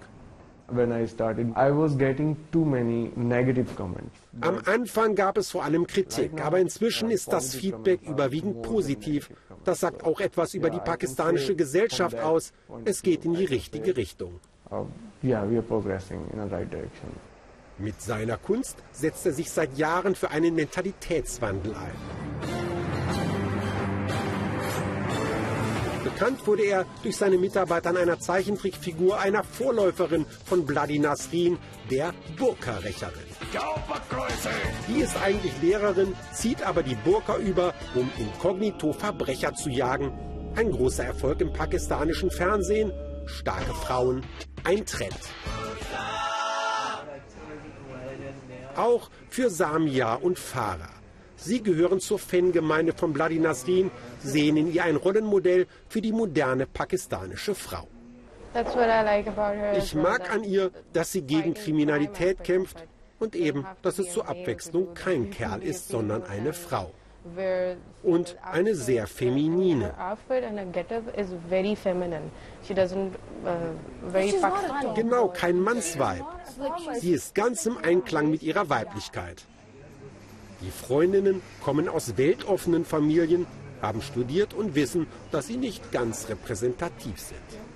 Am 4.42 4.60
Anfang 4.66 5.14
gab 5.14 5.38
es 5.38 5.52
vor 5.52 5.64
allem 5.64 5.86
Kritik, 5.86 6.44
aber 6.44 6.60
inzwischen 6.60 7.12
ist 7.12 7.32
das 7.32 7.54
Feedback 7.54 8.02
überwiegend 8.02 8.64
positiv. 8.64 9.30
Das 9.64 9.82
sagt 9.82 10.04
auch 10.04 10.20
etwas 10.20 10.56
über 10.56 10.72
die 10.72 10.80
pakistanische 10.80 11.56
Gesellschaft 11.56 12.20
aus. 12.20 12.54
Es 12.86 13.04
geht 13.04 13.24
in 13.24 13.36
die 13.36 13.46
richtige 13.46 13.96
Richtung. 13.96 14.40
Mit 17.80 18.02
seiner 18.02 18.38
Kunst 18.38 18.78
setzt 18.92 19.26
er 19.26 19.34
sich 19.34 19.52
seit 19.52 19.78
Jahren 19.78 20.16
für 20.16 20.32
einen 20.32 20.56
Mentalitätswandel 20.56 21.76
ein. 21.76 22.48
Bekannt 26.04 26.48
wurde 26.48 26.64
er 26.64 26.86
durch 27.04 27.16
seine 27.16 27.38
Mitarbeit 27.38 27.86
an 27.86 27.96
einer 27.96 28.20
Zeichentrickfigur 28.20 29.20
einer 29.20 29.44
Vorläuferin 29.44 30.26
von 30.46 30.66
Bloody 30.66 30.98
Nasrin, 30.98 31.60
der 31.92 32.16
Burka-Rächerin. 32.38 33.28
Die 34.88 35.02
ist 35.02 35.16
eigentlich 35.22 35.54
Lehrerin, 35.62 36.16
zieht 36.34 36.64
aber 36.64 36.82
die 36.82 36.96
Burka 36.96 37.38
über, 37.38 37.76
um 37.94 38.10
inkognito 38.18 38.94
Verbrecher 38.94 39.54
zu 39.54 39.70
jagen. 39.70 40.12
Ein 40.56 40.72
großer 40.72 41.06
Erfolg 41.06 41.42
im 41.42 41.54
pakistanischen 41.54 42.32
Fernsehen. 42.32 42.92
Starke 43.28 43.74
Frauen, 43.76 44.26
ein 44.64 44.84
Trend. 44.88 45.20
Auch 48.78 49.10
für 49.30 49.50
Samia 49.50 50.14
und 50.16 50.40
Farah. 50.40 50.94
Sie 51.36 51.62
gehören 51.62 52.00
zur 52.00 52.20
Fangemeinde 52.20 52.94
von 52.94 53.14
Bloody 53.14 53.40
Nasrin, 53.40 53.92
sehen 54.24 54.58
in 54.58 54.74
ihr 54.74 54.84
ein 54.84 54.96
Rollenmodell 54.96 55.68
für 55.90 56.02
die 56.02 56.12
moderne 56.12 56.66
pakistanische 56.66 57.54
Frau. 57.54 57.88
Ich 59.78 59.94
mag 59.96 60.34
an 60.34 60.44
ihr, 60.44 60.72
dass 60.94 61.12
sie 61.12 61.22
gegen 61.22 61.54
Kriminalität 61.54 62.44
kämpft 62.44 62.84
und 63.20 63.36
eben, 63.36 63.66
dass 63.82 64.00
es 64.00 64.12
zur 64.14 64.28
Abwechslung 64.28 64.94
kein 64.94 65.30
Kerl 65.30 65.62
ist, 65.62 65.90
sondern 65.90 66.24
eine 66.24 66.54
Frau. 66.54 66.92
Und 68.04 68.38
eine 68.42 68.76
sehr 68.76 69.08
feminine. 69.08 69.94
Genau, 74.96 75.28
kein 75.30 75.60
Mannsweib. 75.60 76.24
Sie 77.00 77.12
ist 77.12 77.36
ganz 77.36 77.66
im 77.66 77.78
Einklang 77.78 78.30
mit 78.30 78.44
ihrer 78.44 78.70
Weiblichkeit. 78.70 79.44
Die 80.62 80.72
Freundinnen 80.72 81.42
kommen 81.64 81.88
aus 81.88 82.18
weltoffenen 82.18 82.84
Familien, 82.84 83.46
haben 83.82 84.02
studiert 84.02 84.54
und 84.54 84.74
wissen, 84.74 85.06
dass 85.32 85.48
sie 85.48 85.58
nicht 85.58 85.92
ganz 85.92 86.30
repräsentativ 86.30 87.20
sind. 87.20 87.67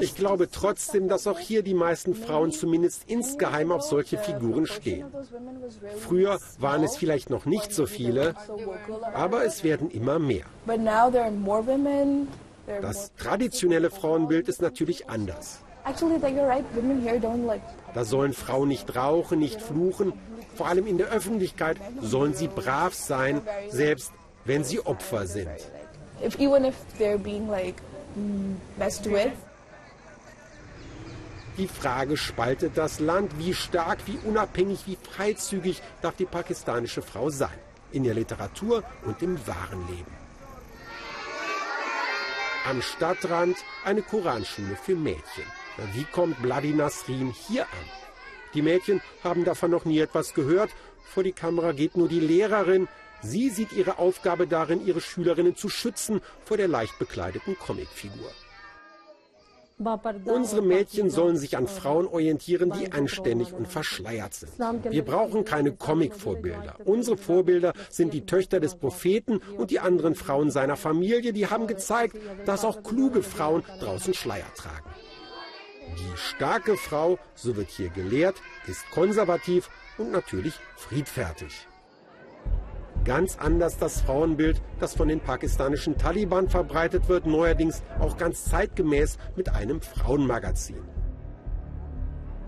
Ich 0.00 0.14
glaube 0.14 0.50
trotzdem, 0.50 1.08
dass 1.08 1.26
auch 1.26 1.38
hier 1.38 1.62
die 1.62 1.74
meisten 1.74 2.14
Frauen 2.14 2.52
zumindest 2.52 3.04
insgeheim 3.06 3.72
auf 3.72 3.82
solche 3.82 4.18
Figuren 4.18 4.66
stehen. 4.66 5.06
Früher 5.98 6.38
waren 6.58 6.82
es 6.84 6.96
vielleicht 6.96 7.30
noch 7.30 7.46
nicht 7.46 7.72
so 7.72 7.86
viele, 7.86 8.34
aber 9.12 9.44
es 9.44 9.64
werden 9.64 9.90
immer 9.90 10.18
mehr. 10.18 10.44
Das 12.80 13.12
traditionelle 13.16 13.90
Frauenbild 13.90 14.48
ist 14.48 14.62
natürlich 14.62 15.08
anders. 15.08 15.60
Da 17.94 18.04
sollen 18.04 18.32
Frauen 18.32 18.68
nicht 18.68 18.96
rauchen, 18.96 19.38
nicht 19.38 19.60
fluchen. 19.60 20.14
Vor 20.54 20.68
allem 20.68 20.86
in 20.86 20.98
der 20.98 21.08
Öffentlichkeit 21.08 21.76
sollen 22.00 22.32
sie 22.32 22.48
brav 22.48 22.94
sein, 22.94 23.42
selbst 23.68 24.12
wenn 24.44 24.64
sie 24.64 24.80
Opfer 24.80 25.26
sind. 25.26 25.48
If, 26.22 26.38
even 26.40 26.64
if 26.64 26.76
they're 26.98 27.18
being 27.18 27.48
like 27.48 27.82
messed 28.78 29.06
with. 29.06 29.32
Die 31.56 31.68
Frage 31.68 32.16
spaltet 32.16 32.76
das 32.76 32.98
Land. 32.98 33.38
Wie 33.38 33.54
stark, 33.54 33.98
wie 34.06 34.18
unabhängig, 34.24 34.86
wie 34.86 34.96
freizügig 34.96 35.82
darf 36.02 36.16
die 36.16 36.24
pakistanische 36.24 37.02
Frau 37.02 37.30
sein? 37.30 37.58
In 37.92 38.02
der 38.02 38.14
Literatur 38.14 38.82
und 39.04 39.22
im 39.22 39.38
wahren 39.46 39.86
Leben. 39.88 40.12
Am 42.68 42.82
Stadtrand 42.82 43.56
eine 43.84 44.02
Koranschule 44.02 44.76
für 44.76 44.96
Mädchen. 44.96 45.44
Wie 45.92 46.04
kommt 46.04 46.40
Bloody 46.42 46.72
Nasrin 46.72 47.32
hier 47.46 47.62
an? 47.64 47.88
Die 48.54 48.62
Mädchen 48.62 49.00
haben 49.22 49.44
davon 49.44 49.70
noch 49.70 49.84
nie 49.84 49.98
etwas 49.98 50.34
gehört. 50.34 50.70
Vor 51.04 51.22
die 51.22 51.32
Kamera 51.32 51.72
geht 51.72 51.96
nur 51.96 52.08
die 52.08 52.20
Lehrerin, 52.20 52.88
Sie 53.24 53.48
sieht 53.48 53.72
ihre 53.72 53.98
Aufgabe 53.98 54.46
darin, 54.46 54.86
ihre 54.86 55.00
Schülerinnen 55.00 55.56
zu 55.56 55.68
schützen 55.68 56.20
vor 56.44 56.56
der 56.56 56.68
leicht 56.68 56.98
bekleideten 56.98 57.56
Comicfigur. 57.58 58.30
Unsere 60.26 60.62
Mädchen 60.62 61.10
sollen 61.10 61.36
sich 61.36 61.56
an 61.56 61.66
Frauen 61.66 62.06
orientieren, 62.06 62.70
die 62.70 62.92
anständig 62.92 63.52
und 63.52 63.66
verschleiert 63.66 64.32
sind. 64.32 64.52
Wir 64.88 65.04
brauchen 65.04 65.44
keine 65.44 65.72
Comic-Vorbilder. 65.72 66.76
Unsere 66.84 67.16
Vorbilder 67.16 67.72
sind 67.90 68.14
die 68.14 68.24
Töchter 68.24 68.60
des 68.60 68.76
Propheten 68.76 69.38
und 69.56 69.72
die 69.72 69.80
anderen 69.80 70.14
Frauen 70.14 70.50
seiner 70.50 70.76
Familie, 70.76 71.32
die 71.32 71.48
haben 71.48 71.66
gezeigt, 71.66 72.16
dass 72.46 72.64
auch 72.64 72.84
kluge 72.84 73.22
Frauen 73.22 73.64
draußen 73.80 74.14
Schleier 74.14 74.52
tragen. 74.54 74.90
Die 75.98 76.16
starke 76.16 76.76
Frau, 76.76 77.18
so 77.34 77.56
wird 77.56 77.70
hier 77.70 77.88
gelehrt, 77.88 78.36
ist 78.68 78.88
konservativ 78.92 79.70
und 79.98 80.12
natürlich 80.12 80.54
friedfertig. 80.76 81.66
Ganz 83.04 83.36
anders 83.38 83.76
das 83.76 84.00
Frauenbild, 84.00 84.62
das 84.80 84.94
von 84.94 85.08
den 85.08 85.20
pakistanischen 85.20 85.98
Taliban 85.98 86.48
verbreitet 86.48 87.06
wird, 87.06 87.26
neuerdings 87.26 87.82
auch 88.00 88.16
ganz 88.16 88.44
zeitgemäß 88.46 89.18
mit 89.36 89.54
einem 89.54 89.82
Frauenmagazin. 89.82 90.82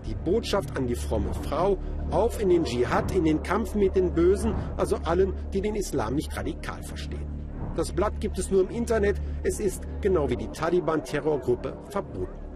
Die 0.07 0.15
Botschaft 0.15 0.75
an 0.75 0.87
die 0.87 0.95
fromme 0.95 1.31
Frau, 1.43 1.77
auf 2.09 2.41
in 2.41 2.49
den 2.49 2.63
Dschihad, 2.63 3.11
in 3.11 3.25
den 3.25 3.43
Kampf 3.43 3.75
mit 3.75 3.95
den 3.95 4.15
Bösen, 4.15 4.55
also 4.77 4.95
allen, 5.03 5.33
die 5.53 5.61
den 5.61 5.75
Islam 5.75 6.15
nicht 6.15 6.35
radikal 6.35 6.81
verstehen. 6.81 7.27
Das 7.75 7.91
Blatt 7.91 8.19
gibt 8.19 8.39
es 8.39 8.49
nur 8.49 8.61
im 8.61 8.69
Internet, 8.69 9.21
es 9.43 9.59
ist, 9.59 9.83
genau 10.01 10.27
wie 10.27 10.37
die 10.37 10.47
Taliban-Terrorgruppe, 10.47 11.77
verboten. 11.89 12.46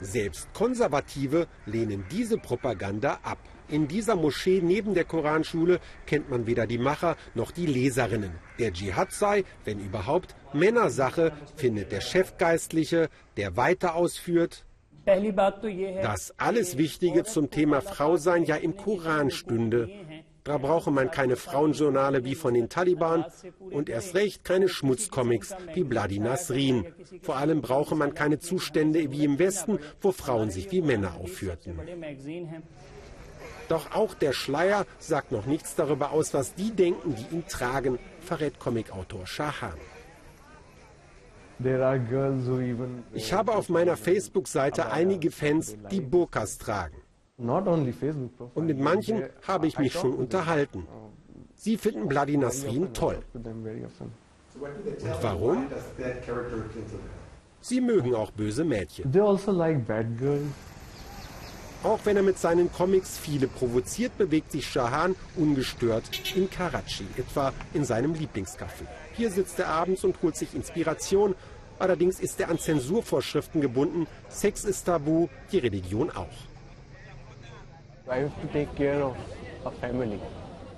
Selbst 0.00 0.52
Konservative 0.54 1.46
lehnen 1.66 2.04
diese 2.10 2.38
Propaganda 2.38 3.18
ab. 3.22 3.38
In 3.68 3.88
dieser 3.88 4.16
Moschee 4.16 4.60
neben 4.62 4.94
der 4.94 5.04
Koranschule 5.04 5.80
kennt 6.06 6.28
man 6.28 6.46
weder 6.46 6.66
die 6.66 6.78
Macher 6.78 7.16
noch 7.34 7.50
die 7.50 7.66
Leserinnen. 7.66 8.32
Der 8.58 8.72
Dschihad 8.72 9.12
sei, 9.12 9.44
wenn 9.64 9.78
überhaupt, 9.78 10.36
Männersache, 10.52 11.32
findet 11.56 11.90
der 11.90 12.02
Chefgeistliche, 12.02 13.08
der 13.36 13.56
weiter 13.56 13.94
ausführt, 13.94 14.66
dass 15.06 16.34
alles 16.38 16.78
Wichtige 16.78 17.24
zum 17.24 17.50
Thema 17.50 17.80
Frausein 17.80 18.44
ja 18.44 18.56
im 18.56 18.76
Koran 18.76 19.30
stünde. 19.30 19.90
Da 20.44 20.58
brauche 20.58 20.90
man 20.90 21.10
keine 21.10 21.36
Frauenjournale 21.36 22.24
wie 22.24 22.34
von 22.34 22.52
den 22.52 22.68
Taliban 22.68 23.24
und 23.58 23.88
erst 23.88 24.14
recht 24.14 24.44
keine 24.44 24.68
Schmutzcomics 24.68 25.54
wie 25.72 25.84
Bloody 25.84 26.18
Nasrin. 26.18 26.84
Vor 27.22 27.36
allem 27.36 27.62
brauche 27.62 27.94
man 27.94 28.14
keine 28.14 28.38
Zustände 28.38 29.10
wie 29.10 29.24
im 29.24 29.38
Westen, 29.38 29.78
wo 30.02 30.12
Frauen 30.12 30.50
sich 30.50 30.70
wie 30.70 30.82
Männer 30.82 31.14
aufführten. 31.14 31.80
Doch 33.70 33.94
auch 33.94 34.12
der 34.12 34.34
Schleier 34.34 34.84
sagt 34.98 35.32
noch 35.32 35.46
nichts 35.46 35.76
darüber 35.76 36.10
aus, 36.10 36.34
was 36.34 36.54
die 36.54 36.72
denken, 36.72 37.14
die 37.14 37.34
ihn 37.34 37.46
tragen, 37.48 37.98
verrät 38.20 38.60
Comicautor 38.60 39.26
Shahan. 39.26 39.78
Ich 43.14 43.32
habe 43.32 43.54
auf 43.54 43.70
meiner 43.70 43.96
Facebook-Seite 43.96 44.92
einige 44.92 45.30
Fans, 45.30 45.76
die 45.90 46.02
Burkas 46.02 46.58
tragen. 46.58 47.03
Und 47.36 48.66
mit 48.66 48.78
manchen 48.78 49.24
habe 49.46 49.66
ich 49.66 49.78
mich 49.78 49.92
schon 49.92 50.14
unterhalten. 50.14 50.86
Sie 51.56 51.76
finden 51.76 52.08
Bloody 52.08 52.36
Nasrin 52.36 52.92
toll. 52.92 53.18
Und 53.34 53.46
warum? 55.22 55.66
Sie 57.60 57.80
mögen 57.80 58.14
auch 58.14 58.30
böse 58.30 58.64
Mädchen. 58.64 59.10
Auch 61.82 62.00
wenn 62.04 62.16
er 62.16 62.22
mit 62.22 62.38
seinen 62.38 62.72
Comics 62.72 63.18
viele 63.18 63.46
provoziert, 63.46 64.16
bewegt 64.16 64.52
sich 64.52 64.66
Shahan 64.66 65.14
ungestört 65.36 66.04
in 66.34 66.48
Karachi, 66.48 67.06
etwa 67.16 67.52
in 67.74 67.84
seinem 67.84 68.14
Lieblingscafé. 68.14 68.86
Hier 69.12 69.30
sitzt 69.30 69.58
er 69.58 69.68
abends 69.68 70.04
und 70.04 70.22
holt 70.22 70.36
sich 70.36 70.54
Inspiration. 70.54 71.34
Allerdings 71.78 72.20
ist 72.20 72.40
er 72.40 72.48
an 72.48 72.58
Zensurvorschriften 72.58 73.60
gebunden. 73.60 74.06
Sex 74.28 74.64
ist 74.64 74.84
tabu, 74.84 75.28
die 75.52 75.58
Religion 75.58 76.10
auch. 76.10 76.53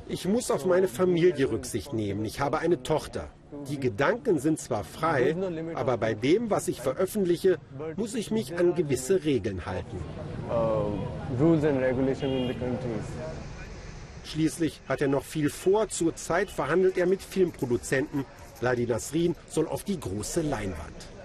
Ich 0.09 0.29
muss 0.29 0.51
auf 0.53 0.65
meine 0.65 0.87
Familie 0.87 1.51
Rücksicht 1.51 1.93
nehmen. 1.93 2.25
Ich 2.25 2.39
habe 2.39 2.59
eine 2.59 2.85
Tochter. 2.85 3.31
Die 3.69 3.81
Gedanken 3.81 4.39
sind 4.39 4.61
zwar 4.61 4.85
frei, 4.85 5.35
aber 5.75 5.97
bei 5.97 6.15
dem, 6.15 6.51
was 6.51 6.69
ich 6.69 6.81
veröffentliche, 6.81 7.59
muss 7.97 8.15
ich 8.15 8.31
mich 8.31 8.57
an 8.57 8.77
gewisse 8.77 9.25
Regeln 9.25 9.67
halten. 9.67 9.99
Schließlich 14.25 14.81
hat 14.89 15.01
er 15.01 15.09
noch 15.09 15.25
viel 15.25 15.51
vor. 15.51 15.89
Zurzeit 15.89 16.49
verhandelt 16.49 16.97
er 16.97 17.07
mit 17.07 17.23
Filmproduzenten. 17.23 18.25
Ladi 18.61 18.87
Nasrin 18.87 19.35
soll 19.49 19.67
auf 19.67 19.83
die 19.83 19.99
große 19.99 20.43
Leinwand. 20.43 21.15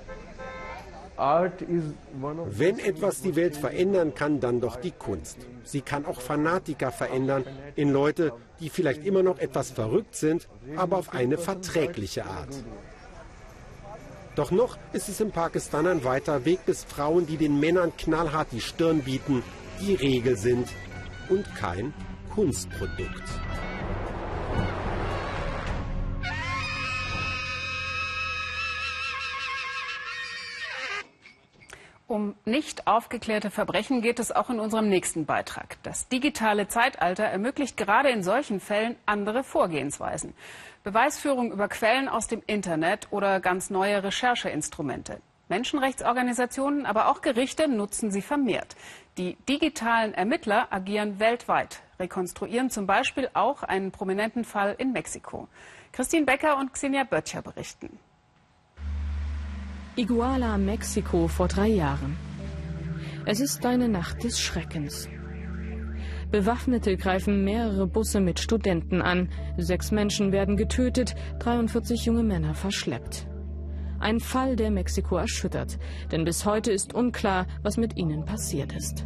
Wenn 1.22 2.80
etwas 2.80 3.22
die 3.22 3.36
Welt 3.36 3.56
verändern 3.56 4.16
kann, 4.16 4.40
dann 4.40 4.60
doch 4.60 4.78
die 4.78 4.92
Kunst. 4.92 5.38
Sie 5.64 5.82
kann 5.82 6.06
auch 6.06 6.20
Fanatiker 6.20 6.92
verändern 6.92 7.44
in 7.76 7.92
Leute, 7.92 8.34
die 8.60 8.70
vielleicht 8.70 9.06
immer 9.06 9.22
noch 9.22 9.38
etwas 9.38 9.70
verrückt 9.70 10.16
sind, 10.16 10.48
aber 10.76 10.98
auf 10.98 11.14
eine 11.14 11.38
verträgliche 11.38 12.26
Art. 12.26 12.64
Doch 14.36 14.50
noch 14.50 14.78
ist 14.94 15.10
es 15.10 15.20
in 15.20 15.32
Pakistan 15.32 15.86
ein 15.86 16.04
weiter 16.04 16.44
Weg, 16.46 16.66
bis 16.66 16.84
Frauen, 16.84 17.28
die 17.28 17.38
den 17.38 17.60
Männern 17.60 17.96
knallhart 17.98 18.48
die 18.52 18.62
Stirn 18.62 19.02
bieten, 19.02 19.44
die 19.80 19.94
Regel 19.94 20.38
sind 20.38 20.70
und 21.30 21.46
kein 21.56 21.94
Kunstprodukt. 22.34 23.24
Um 32.12 32.36
nicht 32.44 32.88
aufgeklärte 32.88 33.50
Verbrechen 33.50 34.02
geht 34.02 34.20
es 34.20 34.34
auch 34.34 34.50
in 34.50 34.60
unserem 34.60 34.90
nächsten 34.90 35.26
Beitrag. 35.26 35.78
Das 35.82 36.10
digitale 36.10 36.68
Zeitalter 36.68 37.24
ermöglicht 37.24 37.78
gerade 37.78 38.10
in 38.10 38.22
solchen 38.22 38.60
Fällen 38.60 38.98
andere 39.06 39.46
Vorgehensweisen. 39.46 40.34
Beweisführung 40.84 41.54
über 41.54 41.70
Quellen 41.70 42.10
aus 42.10 42.28
dem 42.28 42.44
Internet 42.48 43.08
oder 43.12 43.40
ganz 43.40 43.70
neue 43.70 44.04
Rechercheinstrumente. 44.04 45.22
Menschenrechtsorganisationen, 45.48 46.86
aber 46.86 47.08
auch 47.08 47.22
Gerichte 47.22 47.70
nutzen 47.70 48.12
sie 48.12 48.22
vermehrt. 48.22 48.76
Die 49.18 49.38
digitalen 49.48 50.14
Ermittler 50.14 50.68
agieren 50.70 51.18
weltweit, 51.22 51.82
rekonstruieren 51.98 52.70
zum 52.70 52.88
Beispiel 52.88 53.30
auch 53.34 53.64
einen 53.64 53.94
prominenten 53.94 54.44
Fall 54.44 54.76
in 54.78 54.92
Mexiko. 54.92 55.48
Christine 55.94 56.26
Becker 56.26 56.58
und 56.58 56.74
Xenia 56.74 57.06
Böttcher 57.06 57.42
berichten. 57.42 58.00
Iguala, 59.98 60.58
Mexiko 60.58 61.28
vor 61.28 61.50
drei 61.50 61.68
Jahren. 61.68 62.16
Es 63.26 63.42
ist 63.42 63.66
eine 63.66 63.90
Nacht 63.90 64.24
des 64.24 64.40
Schreckens. 64.40 65.10
Bewaffnete 66.32 66.96
greifen 66.96 67.44
mehrere 67.44 67.88
Busse 67.88 68.22
mit 68.22 68.40
Studenten 68.40 69.02
an. 69.02 69.28
Sechs 69.58 69.92
Menschen 69.92 70.32
werden 70.32 70.56
getötet, 70.56 71.16
43 71.40 72.06
junge 72.06 72.24
Männer 72.24 72.54
verschleppt. 72.54 73.28
Ein 74.00 74.22
Fall, 74.22 74.56
der 74.56 74.72
Mexiko 74.72 75.18
erschüttert, 75.18 75.78
denn 76.14 76.24
bis 76.24 76.46
heute 76.46 76.72
ist 76.72 76.94
unklar, 76.94 77.46
was 77.62 77.76
mit 77.76 77.98
ihnen 77.98 78.24
passiert 78.24 78.72
ist. 78.72 79.06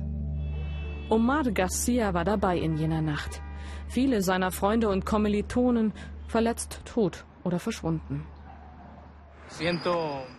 Omar 1.10 1.52
Garcia 1.52 2.14
war 2.14 2.26
dabei 2.26 2.60
in 2.60 2.78
jener 2.78 3.02
Nacht. 3.02 3.42
Viele 3.88 4.22
seiner 4.22 4.52
Freunde 4.52 4.90
und 4.90 5.04
Kommilitonen 5.04 5.94
verletzt, 6.28 6.82
tot 6.86 7.26
oder 7.44 7.58
verschwunden. 7.58 8.24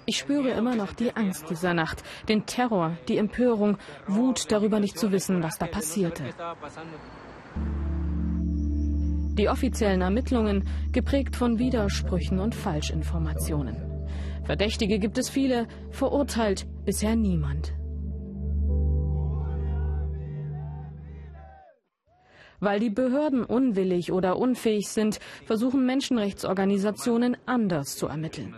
Ich 0.07 0.19
spüre 0.19 0.51
immer 0.51 0.77
noch 0.77 0.93
die 0.93 1.15
Angst 1.15 1.49
dieser 1.49 1.75
Nacht, 1.75 2.03
den 2.29 2.47
Terror, 2.47 2.97
die 3.09 3.17
Empörung, 3.17 3.79
Wut 4.07 4.51
darüber 4.51 4.81
nicht 4.81 4.99
zu 4.99 5.13
wissen, 5.13 5.43
was 5.43 5.59
da 5.59 5.67
passierte. 5.67 6.25
Die 9.39 9.49
offiziellen 9.49 10.01
Ermittlungen 10.01 10.69
geprägt 10.93 11.37
von 11.37 11.59
Widersprüchen 11.59 12.41
und 12.41 12.55
Falschinformationen. 12.55 13.77
Verdächtige 14.45 14.99
gibt 14.99 15.19
es 15.19 15.29
viele, 15.29 15.67
verurteilt 15.91 16.67
bisher 16.85 17.17
niemand. 17.17 17.75
Weil 22.61 22.81
die 22.81 22.91
Behörden 22.91 23.45
unwillig 23.45 24.13
oder 24.13 24.39
unfähig 24.39 24.89
sind, 24.89 25.21
versuchen 25.45 25.85
Menschenrechtsorganisationen 25.85 27.37
anders 27.45 27.97
zu 27.97 28.07
ermitteln. 28.07 28.55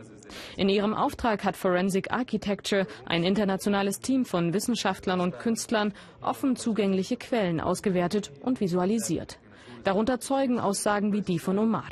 In 0.59 0.69
ihrem 0.69 0.93
Auftrag 0.93 1.45
hat 1.45 1.57
Forensic 1.57 2.11
Architecture, 2.11 2.89
ein 3.07 3.23
internationales 3.23 4.01
Team 4.01 4.25
von 4.25 4.53
Wissenschaftlern 4.53 5.21
und 5.21 5.39
Künstlern, 5.39 5.95
offen 6.21 6.57
zugängliche 6.57 7.17
Quellen 7.17 7.61
ausgewertet 7.61 8.33
und 8.43 8.61
visualisiert. 8.61 9.39
Darunter 9.85 10.19
Zeugenaussagen 10.19 11.13
wie 11.13 11.21
die 11.23 11.39
von 11.39 11.61
Omar. 11.61 11.91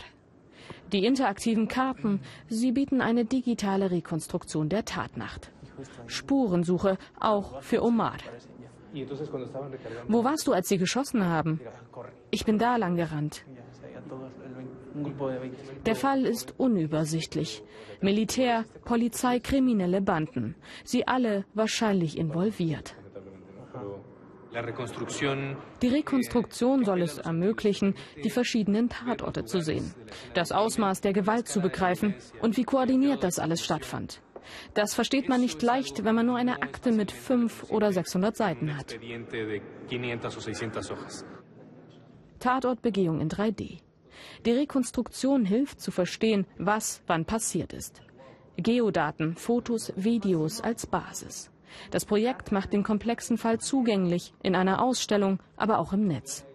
Die 0.91 1.05
interaktiven 1.05 1.69
Karten, 1.69 2.21
sie 2.49 2.73
bieten 2.73 3.01
eine 3.01 3.25
digitale 3.25 3.93
Rekonstruktion 3.93 4.69
der 4.69 4.85
Tatnacht. 4.85 5.53
Spurensuche 6.09 6.99
auch 7.21 7.63
für 7.63 7.85
Omar. 7.85 8.17
Wo 10.09 10.25
warst 10.25 10.45
du, 10.49 10.53
als 10.53 10.69
sie 10.69 10.79
geschossen 10.79 11.25
haben? 11.25 11.61
Ich 12.33 12.45
bin 12.45 12.59
da 12.59 12.75
lang 12.75 12.97
gerannt. 12.97 13.45
Der 15.85 15.95
Fall 15.95 16.25
ist 16.25 16.55
unübersichtlich. 16.59 17.63
Militär, 18.01 18.65
Polizei, 18.85 19.41
kriminelle 19.41 20.01
Banden. 20.01 20.55
Sie 20.85 21.07
alle 21.07 21.45
wahrscheinlich 21.55 22.19
involviert. 22.19 22.97
Die 25.83 25.89
Rekonstruktion 25.89 26.85
soll 26.85 27.03
es 27.03 27.19
ermöglichen, 27.19 27.95
die 28.25 28.31
verschiedenen 28.31 28.89
Tatorte 28.89 29.45
zu 29.45 29.61
sehen, 29.61 29.95
das 30.35 30.51
Ausmaß 30.51 31.03
der 31.03 31.13
Gewalt 31.13 31.47
zu 31.47 31.61
begreifen 31.61 32.15
und 32.41 32.57
wie 32.57 32.65
koordiniert 32.65 33.23
das 33.23 33.39
alles 33.39 33.63
stattfand. 33.63 34.23
Das 34.75 34.95
versteht 34.95 35.29
man 35.29 35.41
nicht 35.41 35.61
leicht, 35.63 36.05
wenn 36.05 36.15
man 36.15 36.27
nur 36.27 36.37
eine 36.37 36.63
Akte 36.63 36.93
mit 36.93 37.11
fünf 37.11 37.65
oder 37.71 37.93
600 37.93 38.37
Seiten 38.37 38.77
hat. 38.77 38.97
Tatortbegehung 42.39 43.21
in 43.21 43.29
3D. 43.29 43.81
Die 44.45 44.53
Rekonstruktion 44.53 45.45
hilft 45.45 45.81
zu 45.81 45.91
verstehen, 45.91 46.47
was 46.59 47.03
wann 47.07 47.25
passiert 47.25 47.73
ist. 47.73 48.03
Geodaten, 48.57 49.37
Fotos, 49.37 49.93
Videos 49.97 50.61
als 50.61 50.87
Basis. 50.87 51.51
Das 51.91 52.05
Projekt 52.05 52.53
macht 52.53 52.73
den 52.73 52.83
komplexen 52.83 53.39
Fall 53.39 53.59
zugänglich 53.59 54.33
in 54.43 54.55
einer 54.55 54.83
Ausstellung, 54.83 55.41
aber 55.57 55.79
auch 55.79 55.93
im 55.93 56.07
Netz. 56.07 56.47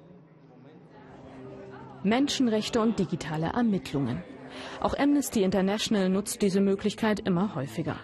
Menschenrechte 2.04 2.82
und 2.82 2.98
digitale 2.98 3.48
Ermittlungen. 3.48 4.24
Auch 4.80 4.98
Amnesty 4.98 5.44
International 5.44 6.10
nutzt 6.10 6.42
diese 6.42 6.62
Möglichkeit 6.62 7.20
immer 7.20 7.54
häufiger. 7.56 7.98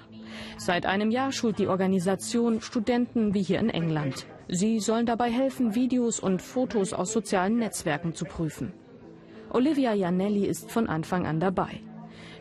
Seit 0.57 0.85
einem 0.85 1.09
Jahr 1.09 1.31
schult 1.31 1.57
die 1.57 1.67
Organisation 1.67 2.61
Studenten 2.61 3.33
wie 3.33 3.41
hier 3.41 3.59
in 3.59 3.69
England. 3.69 4.27
Sie 4.47 4.79
sollen 4.79 5.05
dabei 5.05 5.29
helfen, 5.29 5.75
Videos 5.75 6.19
und 6.19 6.41
Fotos 6.41 6.93
aus 6.93 7.11
sozialen 7.11 7.57
Netzwerken 7.57 8.13
zu 8.13 8.25
prüfen. 8.25 8.71
Olivia 9.57 9.91
Janelli 9.95 10.45
ist 10.45 10.71
von 10.71 10.87
Anfang 10.87 11.25
an 11.25 11.39
dabei. 11.39 11.81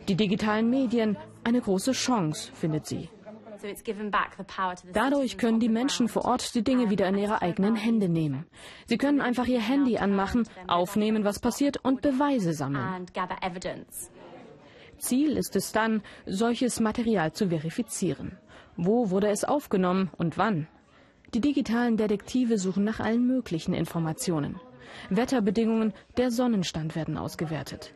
Die 0.07 0.13
digitalen 0.13 0.69
Medien 0.69 1.17
eine 1.43 1.59
große 1.59 1.93
Chance, 1.93 2.51
findet 2.53 2.85
sie. 2.85 3.09
Dadurch 4.93 5.39
können 5.39 5.59
die 5.59 5.67
Menschen 5.67 6.09
vor 6.09 6.25
Ort 6.25 6.53
die 6.53 6.63
Dinge 6.63 6.91
wieder 6.91 7.07
in 7.07 7.17
ihre 7.17 7.41
eigenen 7.41 7.75
Hände 7.75 8.07
nehmen. 8.07 8.45
Sie 8.85 8.99
können 8.99 9.19
einfach 9.19 9.47
ihr 9.47 9.59
Handy 9.59 9.97
anmachen, 9.97 10.47
aufnehmen, 10.67 11.23
was 11.23 11.39
passiert 11.39 11.83
und 11.83 12.03
Beweise 12.03 12.53
sammeln. 12.53 13.07
Ziel 14.99 15.37
ist 15.37 15.55
es 15.55 15.71
dann, 15.71 16.03
solches 16.27 16.79
Material 16.79 17.31
zu 17.31 17.49
verifizieren. 17.49 18.37
Wo 18.75 19.09
wurde 19.09 19.29
es 19.29 19.43
aufgenommen 19.43 20.11
und 20.19 20.37
wann? 20.37 20.67
Die 21.33 21.41
digitalen 21.41 21.97
Detektive 21.97 22.59
suchen 22.59 22.83
nach 22.83 22.99
allen 22.99 23.25
möglichen 23.25 23.73
Informationen. 23.73 24.59
Wetterbedingungen, 25.09 25.93
der 26.17 26.31
Sonnenstand 26.31 26.95
werden 26.95 27.17
ausgewertet. 27.17 27.93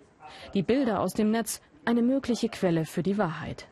Die 0.54 0.64
Bilder 0.64 1.02
aus 1.02 1.14
dem 1.14 1.32
Netz 1.32 1.62
eine 1.86 2.02
mögliche 2.02 2.50
Quelle 2.50 2.86
für 2.86 3.04
die 3.04 3.18
Wahrheit. 3.18 3.68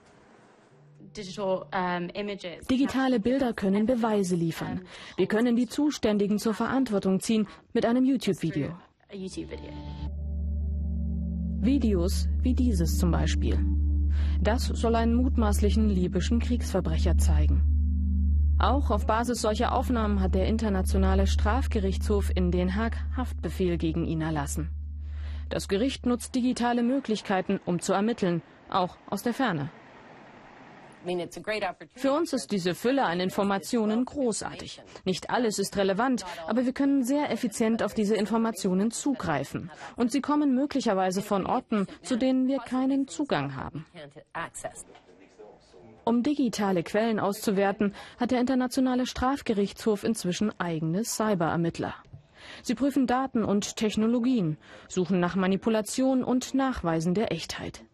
Digitale 2.69 3.19
Bilder 3.19 3.53
können 3.53 3.85
Beweise 3.85 4.35
liefern. 4.35 4.81
Wir 5.17 5.27
können 5.27 5.55
die 5.55 5.67
Zuständigen 5.67 6.37
zur 6.37 6.53
Verantwortung 6.53 7.19
ziehen 7.19 7.47
mit 7.73 7.85
einem 7.85 8.05
YouTube-Video. 8.05 8.75
Videos 11.61 12.27
wie 12.41 12.53
dieses 12.53 12.97
zum 12.97 13.11
Beispiel. 13.11 13.59
Das 14.41 14.67
soll 14.67 14.95
einen 14.95 15.15
mutmaßlichen 15.15 15.89
libyschen 15.89 16.39
Kriegsverbrecher 16.39 17.17
zeigen. 17.17 17.68
Auch 18.59 18.91
auf 18.91 19.05
Basis 19.05 19.41
solcher 19.41 19.73
Aufnahmen 19.73 20.19
hat 20.19 20.35
der 20.35 20.45
Internationale 20.45 21.27
Strafgerichtshof 21.27 22.29
in 22.35 22.51
Den 22.51 22.75
Haag 22.75 22.97
Haftbefehl 23.15 23.77
gegen 23.77 24.03
ihn 24.05 24.19
erlassen. 24.19 24.69
Das 25.47 25.69
Gericht 25.69 26.05
nutzt 26.05 26.35
digitale 26.35 26.83
Möglichkeiten, 26.83 27.61
um 27.65 27.79
zu 27.79 27.93
ermitteln, 27.93 28.41
auch 28.69 28.97
aus 29.09 29.23
der 29.23 29.33
Ferne. 29.33 29.69
Für 31.95 32.11
uns 32.11 32.33
ist 32.33 32.51
diese 32.51 32.75
Fülle 32.75 33.05
an 33.05 33.21
Informationen 33.21 34.03
großartig. 34.03 34.81
Nicht 35.05 35.29
alles 35.29 35.57
ist 35.57 35.77
relevant, 35.77 36.25
aber 36.45 36.65
wir 36.65 36.73
können 36.73 37.03
sehr 37.03 37.31
effizient 37.31 37.81
auf 37.81 37.93
diese 37.93 38.15
Informationen 38.15 38.91
zugreifen. 38.91 39.71
Und 39.95 40.11
sie 40.11 40.19
kommen 40.19 40.53
möglicherweise 40.53 41.21
von 41.21 41.45
Orten, 41.45 41.87
zu 42.01 42.17
denen 42.17 42.49
wir 42.49 42.59
keinen 42.59 43.07
Zugang 43.07 43.55
haben. 43.55 43.85
Um 46.09 46.23
digitale 46.23 46.81
Quellen 46.81 47.19
auszuwerten, 47.19 47.93
hat 48.19 48.31
der 48.31 48.39
Internationale 48.39 49.05
Strafgerichtshof 49.05 50.03
inzwischen 50.03 50.51
eigene 50.59 51.03
Cyberermittler. 51.03 51.93
Sie 52.63 52.73
prüfen 52.73 53.05
Daten 53.05 53.43
und 53.43 53.75
Technologien, 53.75 54.57
suchen 54.87 55.19
nach 55.19 55.35
Manipulation 55.35 56.23
und 56.23 56.55
Nachweisen 56.55 57.13
der 57.13 57.31
Echtheit. 57.31 57.85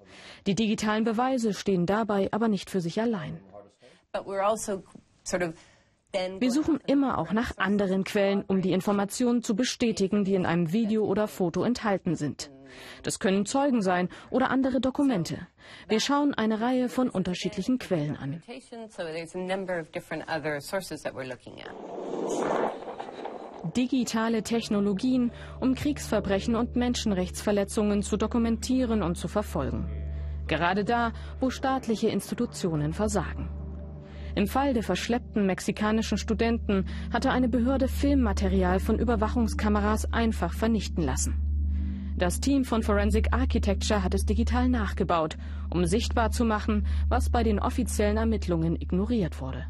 Die 0.47 0.56
digitalen 0.56 1.04
Beweise 1.04 1.54
stehen 1.54 1.86
dabei 1.86 2.30
aber 2.32 2.47
nicht 2.47 2.69
für 2.69 2.80
sich 2.80 3.01
allein. 3.01 3.38
Also 4.13 4.82
Wir 6.39 6.51
suchen 6.54 6.80
immer 6.88 7.17
auch 7.17 7.34
nach 7.34 7.58
anderen 7.58 8.06
Quellen, 8.06 8.45
um 8.47 8.62
die 8.62 8.71
Informationen 8.71 9.43
zu 9.43 9.58
bestätigen, 9.58 10.23
die 10.23 10.36
in 10.36 10.45
einem 10.45 10.71
Video 10.71 11.04
oder 11.04 11.28
Foto 11.28 11.65
enthalten 11.65 12.15
sind. 12.15 12.49
Das 13.04 13.19
können 13.19 13.45
Zeugen 13.45 13.82
sein 13.82 14.10
oder 14.30 14.49
andere 14.49 14.80
Dokumente. 14.80 15.47
Wir 15.88 15.99
schauen 15.99 16.34
eine 16.34 16.62
Reihe 16.62 16.89
von 16.89 17.10
unterschiedlichen 17.10 17.80
Quellen 17.80 18.15
an. 18.17 18.41
Digitale 23.75 24.43
Technologien, 24.43 25.32
um 25.60 25.73
Kriegsverbrechen 25.73 26.56
und 26.56 26.75
Menschenrechtsverletzungen 26.75 28.04
zu 28.04 28.15
dokumentieren 28.15 29.01
und 29.01 29.15
zu 29.15 29.28
verfolgen. 29.28 29.89
Gerade 30.47 30.86
da, 30.86 31.12
wo 31.39 31.49
staatliche 31.49 32.10
Institutionen 32.10 32.93
versagen. 32.93 33.49
Im 34.36 34.47
Fall 34.47 34.73
der 34.73 34.84
verschleppten 34.84 35.45
mexikanischen 35.45 36.17
Studenten 36.17 36.86
hatte 37.12 37.32
eine 37.32 37.47
Behörde 37.47 37.88
Filmmaterial 37.88 38.80
von 38.80 38.99
Überwachungskameras 38.99 40.12
einfach 40.12 40.54
vernichten 40.54 41.04
lassen. 41.04 41.45
Das 42.17 42.39
Team 42.39 42.63
von 42.63 42.82
Forensic 42.82 43.34
Architecture 43.34 44.01
hat 44.01 44.13
es 44.13 44.25
digital 44.25 44.69
nachgebaut, 44.69 45.38
um 45.69 45.86
sichtbar 45.86 46.32
zu 46.32 46.45
machen, 46.45 46.88
was 47.10 47.30
bei 47.30 47.43
den 47.43 47.60
offiziellen 47.60 48.15
Ermittlungen 48.15 48.75
ignoriert 48.80 49.41
wurde. 49.41 49.65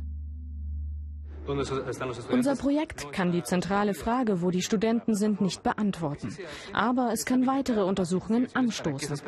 Unser 1.47 2.55
Projekt 2.55 3.11
kann 3.11 3.31
die 3.31 3.43
zentrale 3.43 3.93
Frage, 3.93 4.41
wo 4.41 4.51
die 4.51 4.61
Studenten 4.61 5.15
sind, 5.15 5.41
nicht 5.41 5.63
beantworten. 5.63 6.35
Aber 6.73 7.11
es 7.11 7.25
kann 7.25 7.47
weitere 7.47 7.83
Untersuchungen 7.83 8.47
anstoßen. 8.53 9.19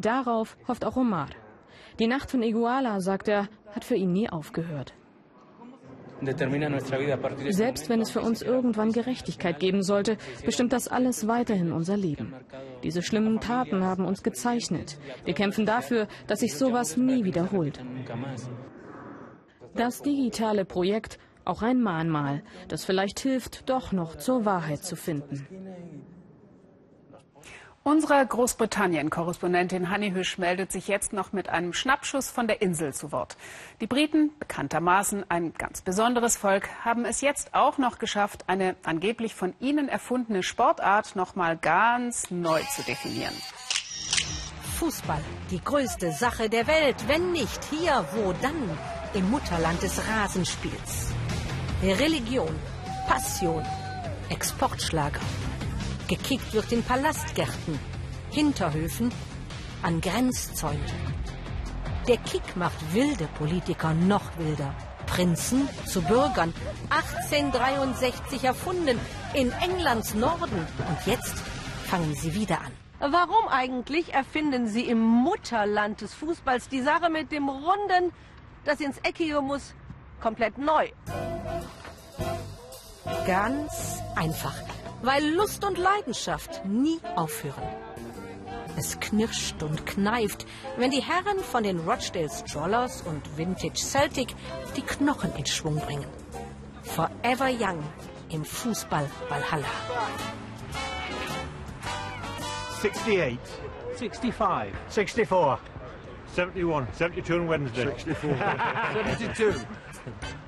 Darauf 0.00 0.56
hofft 0.66 0.84
auch 0.84 0.96
Omar. 0.96 1.28
Die 1.98 2.06
Nacht 2.06 2.30
von 2.30 2.42
Iguala, 2.42 3.00
sagt 3.00 3.28
er, 3.28 3.48
hat 3.74 3.84
für 3.84 3.94
ihn 3.94 4.12
nie 4.12 4.28
aufgehört. 4.28 4.94
Selbst 7.50 7.88
wenn 7.88 8.00
es 8.00 8.10
für 8.10 8.20
uns 8.20 8.42
irgendwann 8.42 8.92
Gerechtigkeit 8.92 9.58
geben 9.58 9.82
sollte, 9.82 10.16
bestimmt 10.44 10.72
das 10.72 10.88
alles 10.88 11.26
weiterhin 11.26 11.72
unser 11.72 11.96
Leben. 11.96 12.34
Diese 12.82 13.02
schlimmen 13.02 13.40
Taten 13.40 13.84
haben 13.84 14.04
uns 14.04 14.22
gezeichnet. 14.22 14.98
Wir 15.24 15.34
kämpfen 15.34 15.66
dafür, 15.66 16.06
dass 16.26 16.40
sich 16.40 16.56
sowas 16.56 16.96
nie 16.96 17.24
wiederholt. 17.24 17.80
Das 19.74 20.02
digitale 20.02 20.64
Projekt, 20.64 21.18
auch 21.44 21.62
ein 21.62 21.80
Mahnmal, 21.80 22.42
das 22.68 22.84
vielleicht 22.84 23.20
hilft, 23.20 23.68
doch 23.68 23.92
noch 23.92 24.16
zur 24.16 24.44
Wahrheit 24.44 24.82
zu 24.82 24.96
finden. 24.96 25.46
Unsere 27.82 28.26
Großbritannien-Korrespondentin 28.26 29.88
Hanni 29.88 30.10
Hüsch 30.10 30.36
meldet 30.36 30.70
sich 30.70 30.86
jetzt 30.86 31.14
noch 31.14 31.32
mit 31.32 31.48
einem 31.48 31.72
Schnappschuss 31.72 32.28
von 32.28 32.46
der 32.46 32.60
Insel 32.60 32.92
zu 32.92 33.10
Wort. 33.10 33.38
Die 33.80 33.86
Briten, 33.86 34.32
bekanntermaßen 34.38 35.24
ein 35.30 35.54
ganz 35.54 35.80
besonderes 35.80 36.36
Volk, 36.36 36.68
haben 36.84 37.06
es 37.06 37.22
jetzt 37.22 37.54
auch 37.54 37.78
noch 37.78 37.98
geschafft, 37.98 38.44
eine 38.48 38.76
angeblich 38.82 39.34
von 39.34 39.54
ihnen 39.60 39.88
erfundene 39.88 40.42
Sportart 40.42 41.16
noch 41.16 41.36
mal 41.36 41.56
ganz 41.56 42.30
neu 42.30 42.60
zu 42.64 42.82
definieren. 42.82 43.34
Fußball, 44.78 45.22
die 45.50 45.64
größte 45.64 46.12
Sache 46.12 46.50
der 46.50 46.66
Welt. 46.66 46.96
Wenn 47.06 47.32
nicht 47.32 47.64
hier, 47.64 48.04
wo 48.12 48.34
dann? 48.42 48.78
Im 49.14 49.30
Mutterland 49.30 49.82
des 49.82 50.06
Rasenspiels. 50.06 51.12
Religion, 51.82 52.54
Passion, 53.08 53.64
Exportschlager. 54.28 55.20
Gekickt 56.10 56.52
wird 56.52 56.72
in 56.72 56.82
Palastgärten, 56.82 57.78
Hinterhöfen, 58.32 59.12
an 59.80 60.00
Grenzzäunen. 60.00 60.82
Der 62.08 62.16
Kick 62.16 62.56
macht 62.56 62.92
wilde 62.92 63.28
Politiker 63.38 63.94
noch 63.94 64.36
wilder. 64.36 64.74
Prinzen 65.06 65.68
zu 65.86 66.02
Bürgern. 66.02 66.52
1863 66.88 68.42
erfunden 68.42 68.98
in 69.34 69.52
Englands 69.52 70.14
Norden. 70.14 70.66
Und 70.88 71.06
jetzt 71.06 71.38
fangen 71.86 72.16
sie 72.16 72.34
wieder 72.34 72.58
an. 72.58 73.12
Warum 73.12 73.46
eigentlich 73.48 74.12
erfinden 74.12 74.66
Sie 74.66 74.86
im 74.86 74.98
Mutterland 74.98 76.00
des 76.00 76.12
Fußballs 76.14 76.68
die 76.68 76.82
Sache 76.82 77.08
mit 77.08 77.30
dem 77.30 77.48
Runden, 77.48 78.12
das 78.64 78.80
ins 78.80 78.98
Eckige 79.04 79.40
muss, 79.42 79.76
komplett 80.20 80.58
neu? 80.58 80.88
Ganz 83.28 84.02
einfach 84.16 84.56
weil 85.02 85.24
Lust 85.34 85.64
und 85.64 85.78
Leidenschaft 85.78 86.64
nie 86.64 86.98
aufhören. 87.16 87.62
Es 88.76 88.98
knirscht 89.00 89.62
und 89.62 89.84
kneift, 89.84 90.46
wenn 90.76 90.90
die 90.90 91.02
Herren 91.02 91.40
von 91.40 91.62
den 91.64 91.80
Rochdale 91.80 92.30
Strollers 92.30 93.02
und 93.02 93.36
Vintage 93.36 93.74
Celtic 93.74 94.34
die 94.76 94.82
Knochen 94.82 95.34
in 95.36 95.46
Schwung 95.46 95.76
bringen. 95.76 96.06
Forever 96.82 97.50
Young 97.50 97.82
im 98.30 98.44
Fußball 98.44 99.08
Valhalla. 99.28 99.64
68, 102.78 103.38
65, 103.96 104.72
64, 104.88 105.60
71, 106.36 106.96
72 106.96 107.34
on 107.34 107.48
Wednesday. 107.48 107.92
64. 108.14 109.34
72. 109.34 109.66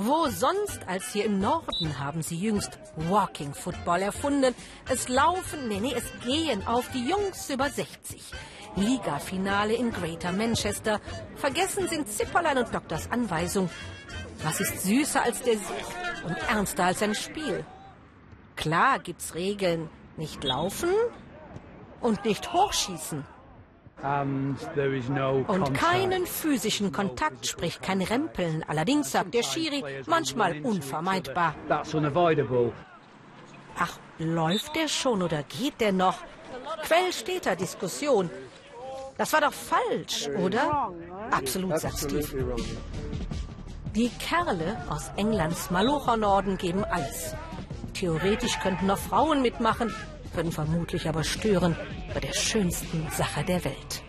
Wo 0.00 0.28
sonst 0.28 0.86
als 0.86 1.12
hier 1.12 1.24
im 1.24 1.40
Norden 1.40 1.98
haben 1.98 2.22
sie 2.22 2.38
jüngst 2.38 2.78
Walking 2.94 3.52
Football 3.52 4.02
erfunden. 4.02 4.54
Es 4.88 5.08
laufen, 5.08 5.66
nee, 5.66 5.80
nee, 5.80 5.92
es 5.92 6.04
gehen 6.24 6.64
auf 6.68 6.88
die 6.92 7.08
Jungs 7.08 7.50
über 7.50 7.68
60. 7.68 8.22
Liga-Finale 8.76 9.74
in 9.74 9.90
Greater 9.90 10.30
Manchester. 10.30 11.00
Vergessen 11.34 11.88
sind 11.88 12.08
Zipperlein 12.08 12.58
und 12.58 12.72
Doktors 12.72 13.10
Anweisung. 13.10 13.68
Was 14.44 14.60
ist 14.60 14.82
süßer 14.82 15.20
als 15.20 15.42
der 15.42 15.54
Sieg 15.54 16.24
und 16.24 16.36
ernster 16.48 16.84
als 16.84 17.02
ein 17.02 17.16
Spiel? 17.16 17.66
Klar 18.54 19.00
gibt's 19.00 19.34
Regeln. 19.34 19.90
Nicht 20.16 20.44
laufen 20.44 20.90
und 22.00 22.24
nicht 22.24 22.52
hochschießen. 22.52 23.24
Und 24.02 25.74
keinen 25.74 26.26
physischen 26.26 26.92
Kontakt, 26.92 27.46
sprich 27.46 27.80
kein 27.80 28.00
Rempeln. 28.00 28.64
Allerdings 28.68 29.10
sagt 29.10 29.34
der 29.34 29.42
Schiri 29.42 29.82
manchmal 30.06 30.60
unvermeidbar. 30.62 31.54
Ach, 33.76 33.98
läuft 34.18 34.76
der 34.76 34.88
schon 34.88 35.22
oder 35.22 35.42
geht 35.42 35.80
der 35.80 35.92
noch? 35.92 36.18
Quell 36.82 37.12
steht 37.12 37.46
da 37.46 37.54
Diskussion. 37.54 38.30
Das 39.16 39.32
war 39.32 39.40
doch 39.40 39.52
falsch, 39.52 40.28
oder? 40.38 40.92
Absolut, 41.30 41.78
sagt 41.78 41.98
Steve. 41.98 42.56
Die 43.96 44.10
Kerle 44.10 44.76
aus 44.88 45.10
Englands 45.16 45.70
Malocher-Norden 45.70 46.56
geben 46.56 46.84
alles. 46.84 47.34
Theoretisch 47.94 48.60
könnten 48.60 48.86
noch 48.86 48.98
Frauen 48.98 49.42
mitmachen, 49.42 49.92
würden 50.38 50.52
vermutlich 50.52 51.08
aber 51.08 51.24
stören 51.24 51.76
bei 52.14 52.20
der 52.20 52.32
schönsten 52.32 53.04
Sache 53.10 53.42
der 53.44 53.64
Welt. 53.64 54.04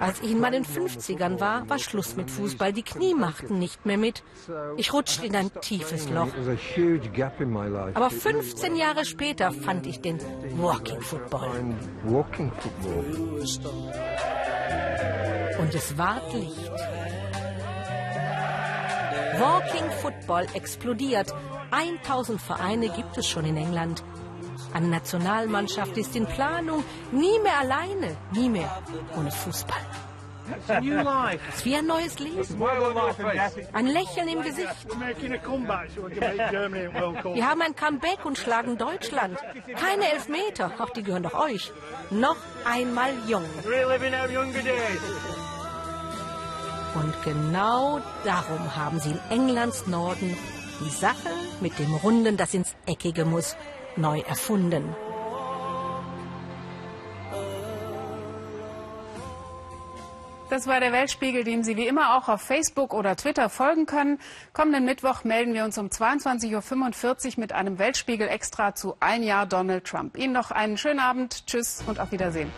Als 0.00 0.20
ich 0.20 0.30
in 0.32 0.40
meinen 0.40 0.64
50ern 0.64 1.38
war, 1.38 1.68
war 1.68 1.78
Schluss 1.78 2.16
mit 2.16 2.28
Fußball. 2.30 2.72
Die 2.72 2.82
Knie 2.82 3.14
machten 3.14 3.60
nicht 3.60 3.86
mehr 3.86 3.98
mit. 3.98 4.24
Ich 4.76 4.92
rutschte 4.92 5.26
in 5.26 5.36
ein 5.36 5.50
tiefes 5.60 6.10
Loch. 6.10 6.28
Aber 7.94 8.10
15 8.10 8.76
Jahre 8.76 9.04
später 9.04 9.52
fand 9.52 9.86
ich 9.86 10.00
den 10.00 10.18
Walking 10.56 11.00
Football. 11.00 11.76
Und 15.60 15.74
es 15.74 15.96
ward 15.96 16.34
Licht. 16.34 16.97
Walking 19.38 19.90
Football 20.02 20.46
explodiert. 20.54 21.34
1000 21.70 22.40
Vereine 22.40 22.88
gibt 22.88 23.16
es 23.18 23.28
schon 23.28 23.44
in 23.44 23.56
England. 23.56 24.02
Eine 24.72 24.88
Nationalmannschaft 24.88 25.96
ist 25.96 26.16
in 26.16 26.26
Planung. 26.26 26.84
Nie 27.12 27.38
mehr 27.40 27.58
alleine, 27.58 28.16
nie 28.32 28.48
mehr 28.48 28.82
ohne 29.16 29.30
Fußball. 29.30 29.80
Es 30.50 31.56
ist 31.56 31.64
wie 31.66 31.76
ein 31.76 31.86
neues 31.86 32.18
Leben. 32.18 32.42
Ein 33.72 33.86
Lächeln 33.86 34.28
im 34.28 34.42
Gesicht. 34.42 34.76
Wir 37.34 37.48
haben 37.48 37.62
ein 37.62 37.76
Comeback 37.76 38.24
und 38.24 38.38
schlagen 38.38 38.78
Deutschland. 38.78 39.38
Keine 39.76 40.10
Elfmeter, 40.12 40.72
ach, 40.78 40.90
die 40.90 41.02
gehören 41.02 41.22
doch 41.24 41.34
euch. 41.34 41.70
Noch 42.10 42.36
einmal 42.64 43.10
jung. 43.26 43.44
Und 46.94 47.14
genau 47.22 48.00
darum 48.24 48.76
haben 48.76 49.00
sie 49.00 49.10
in 49.10 49.20
Englands 49.30 49.86
Norden 49.86 50.36
die 50.80 50.90
Sache 50.90 51.30
mit 51.60 51.78
dem 51.78 51.94
Runden, 51.94 52.36
das 52.36 52.54
ins 52.54 52.74
Eckige 52.86 53.24
muss, 53.24 53.56
neu 53.96 54.20
erfunden. 54.20 54.94
Das 60.50 60.66
war 60.66 60.80
der 60.80 60.92
Weltspiegel, 60.92 61.44
dem 61.44 61.62
Sie 61.62 61.76
wie 61.76 61.86
immer 61.86 62.16
auch 62.16 62.28
auf 62.28 62.40
Facebook 62.40 62.94
oder 62.94 63.16
Twitter 63.16 63.50
folgen 63.50 63.84
können. 63.84 64.18
Kommenden 64.54 64.86
Mittwoch 64.86 65.22
melden 65.24 65.52
wir 65.52 65.64
uns 65.64 65.76
um 65.76 65.88
22.45 65.88 67.26
Uhr 67.26 67.32
mit 67.36 67.52
einem 67.52 67.78
Weltspiegel 67.78 68.28
extra 68.28 68.74
zu 68.74 68.96
ein 68.98 69.22
Jahr 69.22 69.44
Donald 69.44 69.84
Trump. 69.84 70.16
Ihnen 70.16 70.32
noch 70.32 70.50
einen 70.50 70.78
schönen 70.78 71.00
Abend. 71.00 71.46
Tschüss 71.46 71.84
und 71.86 72.00
auf 72.00 72.12
Wiedersehen. 72.12 72.50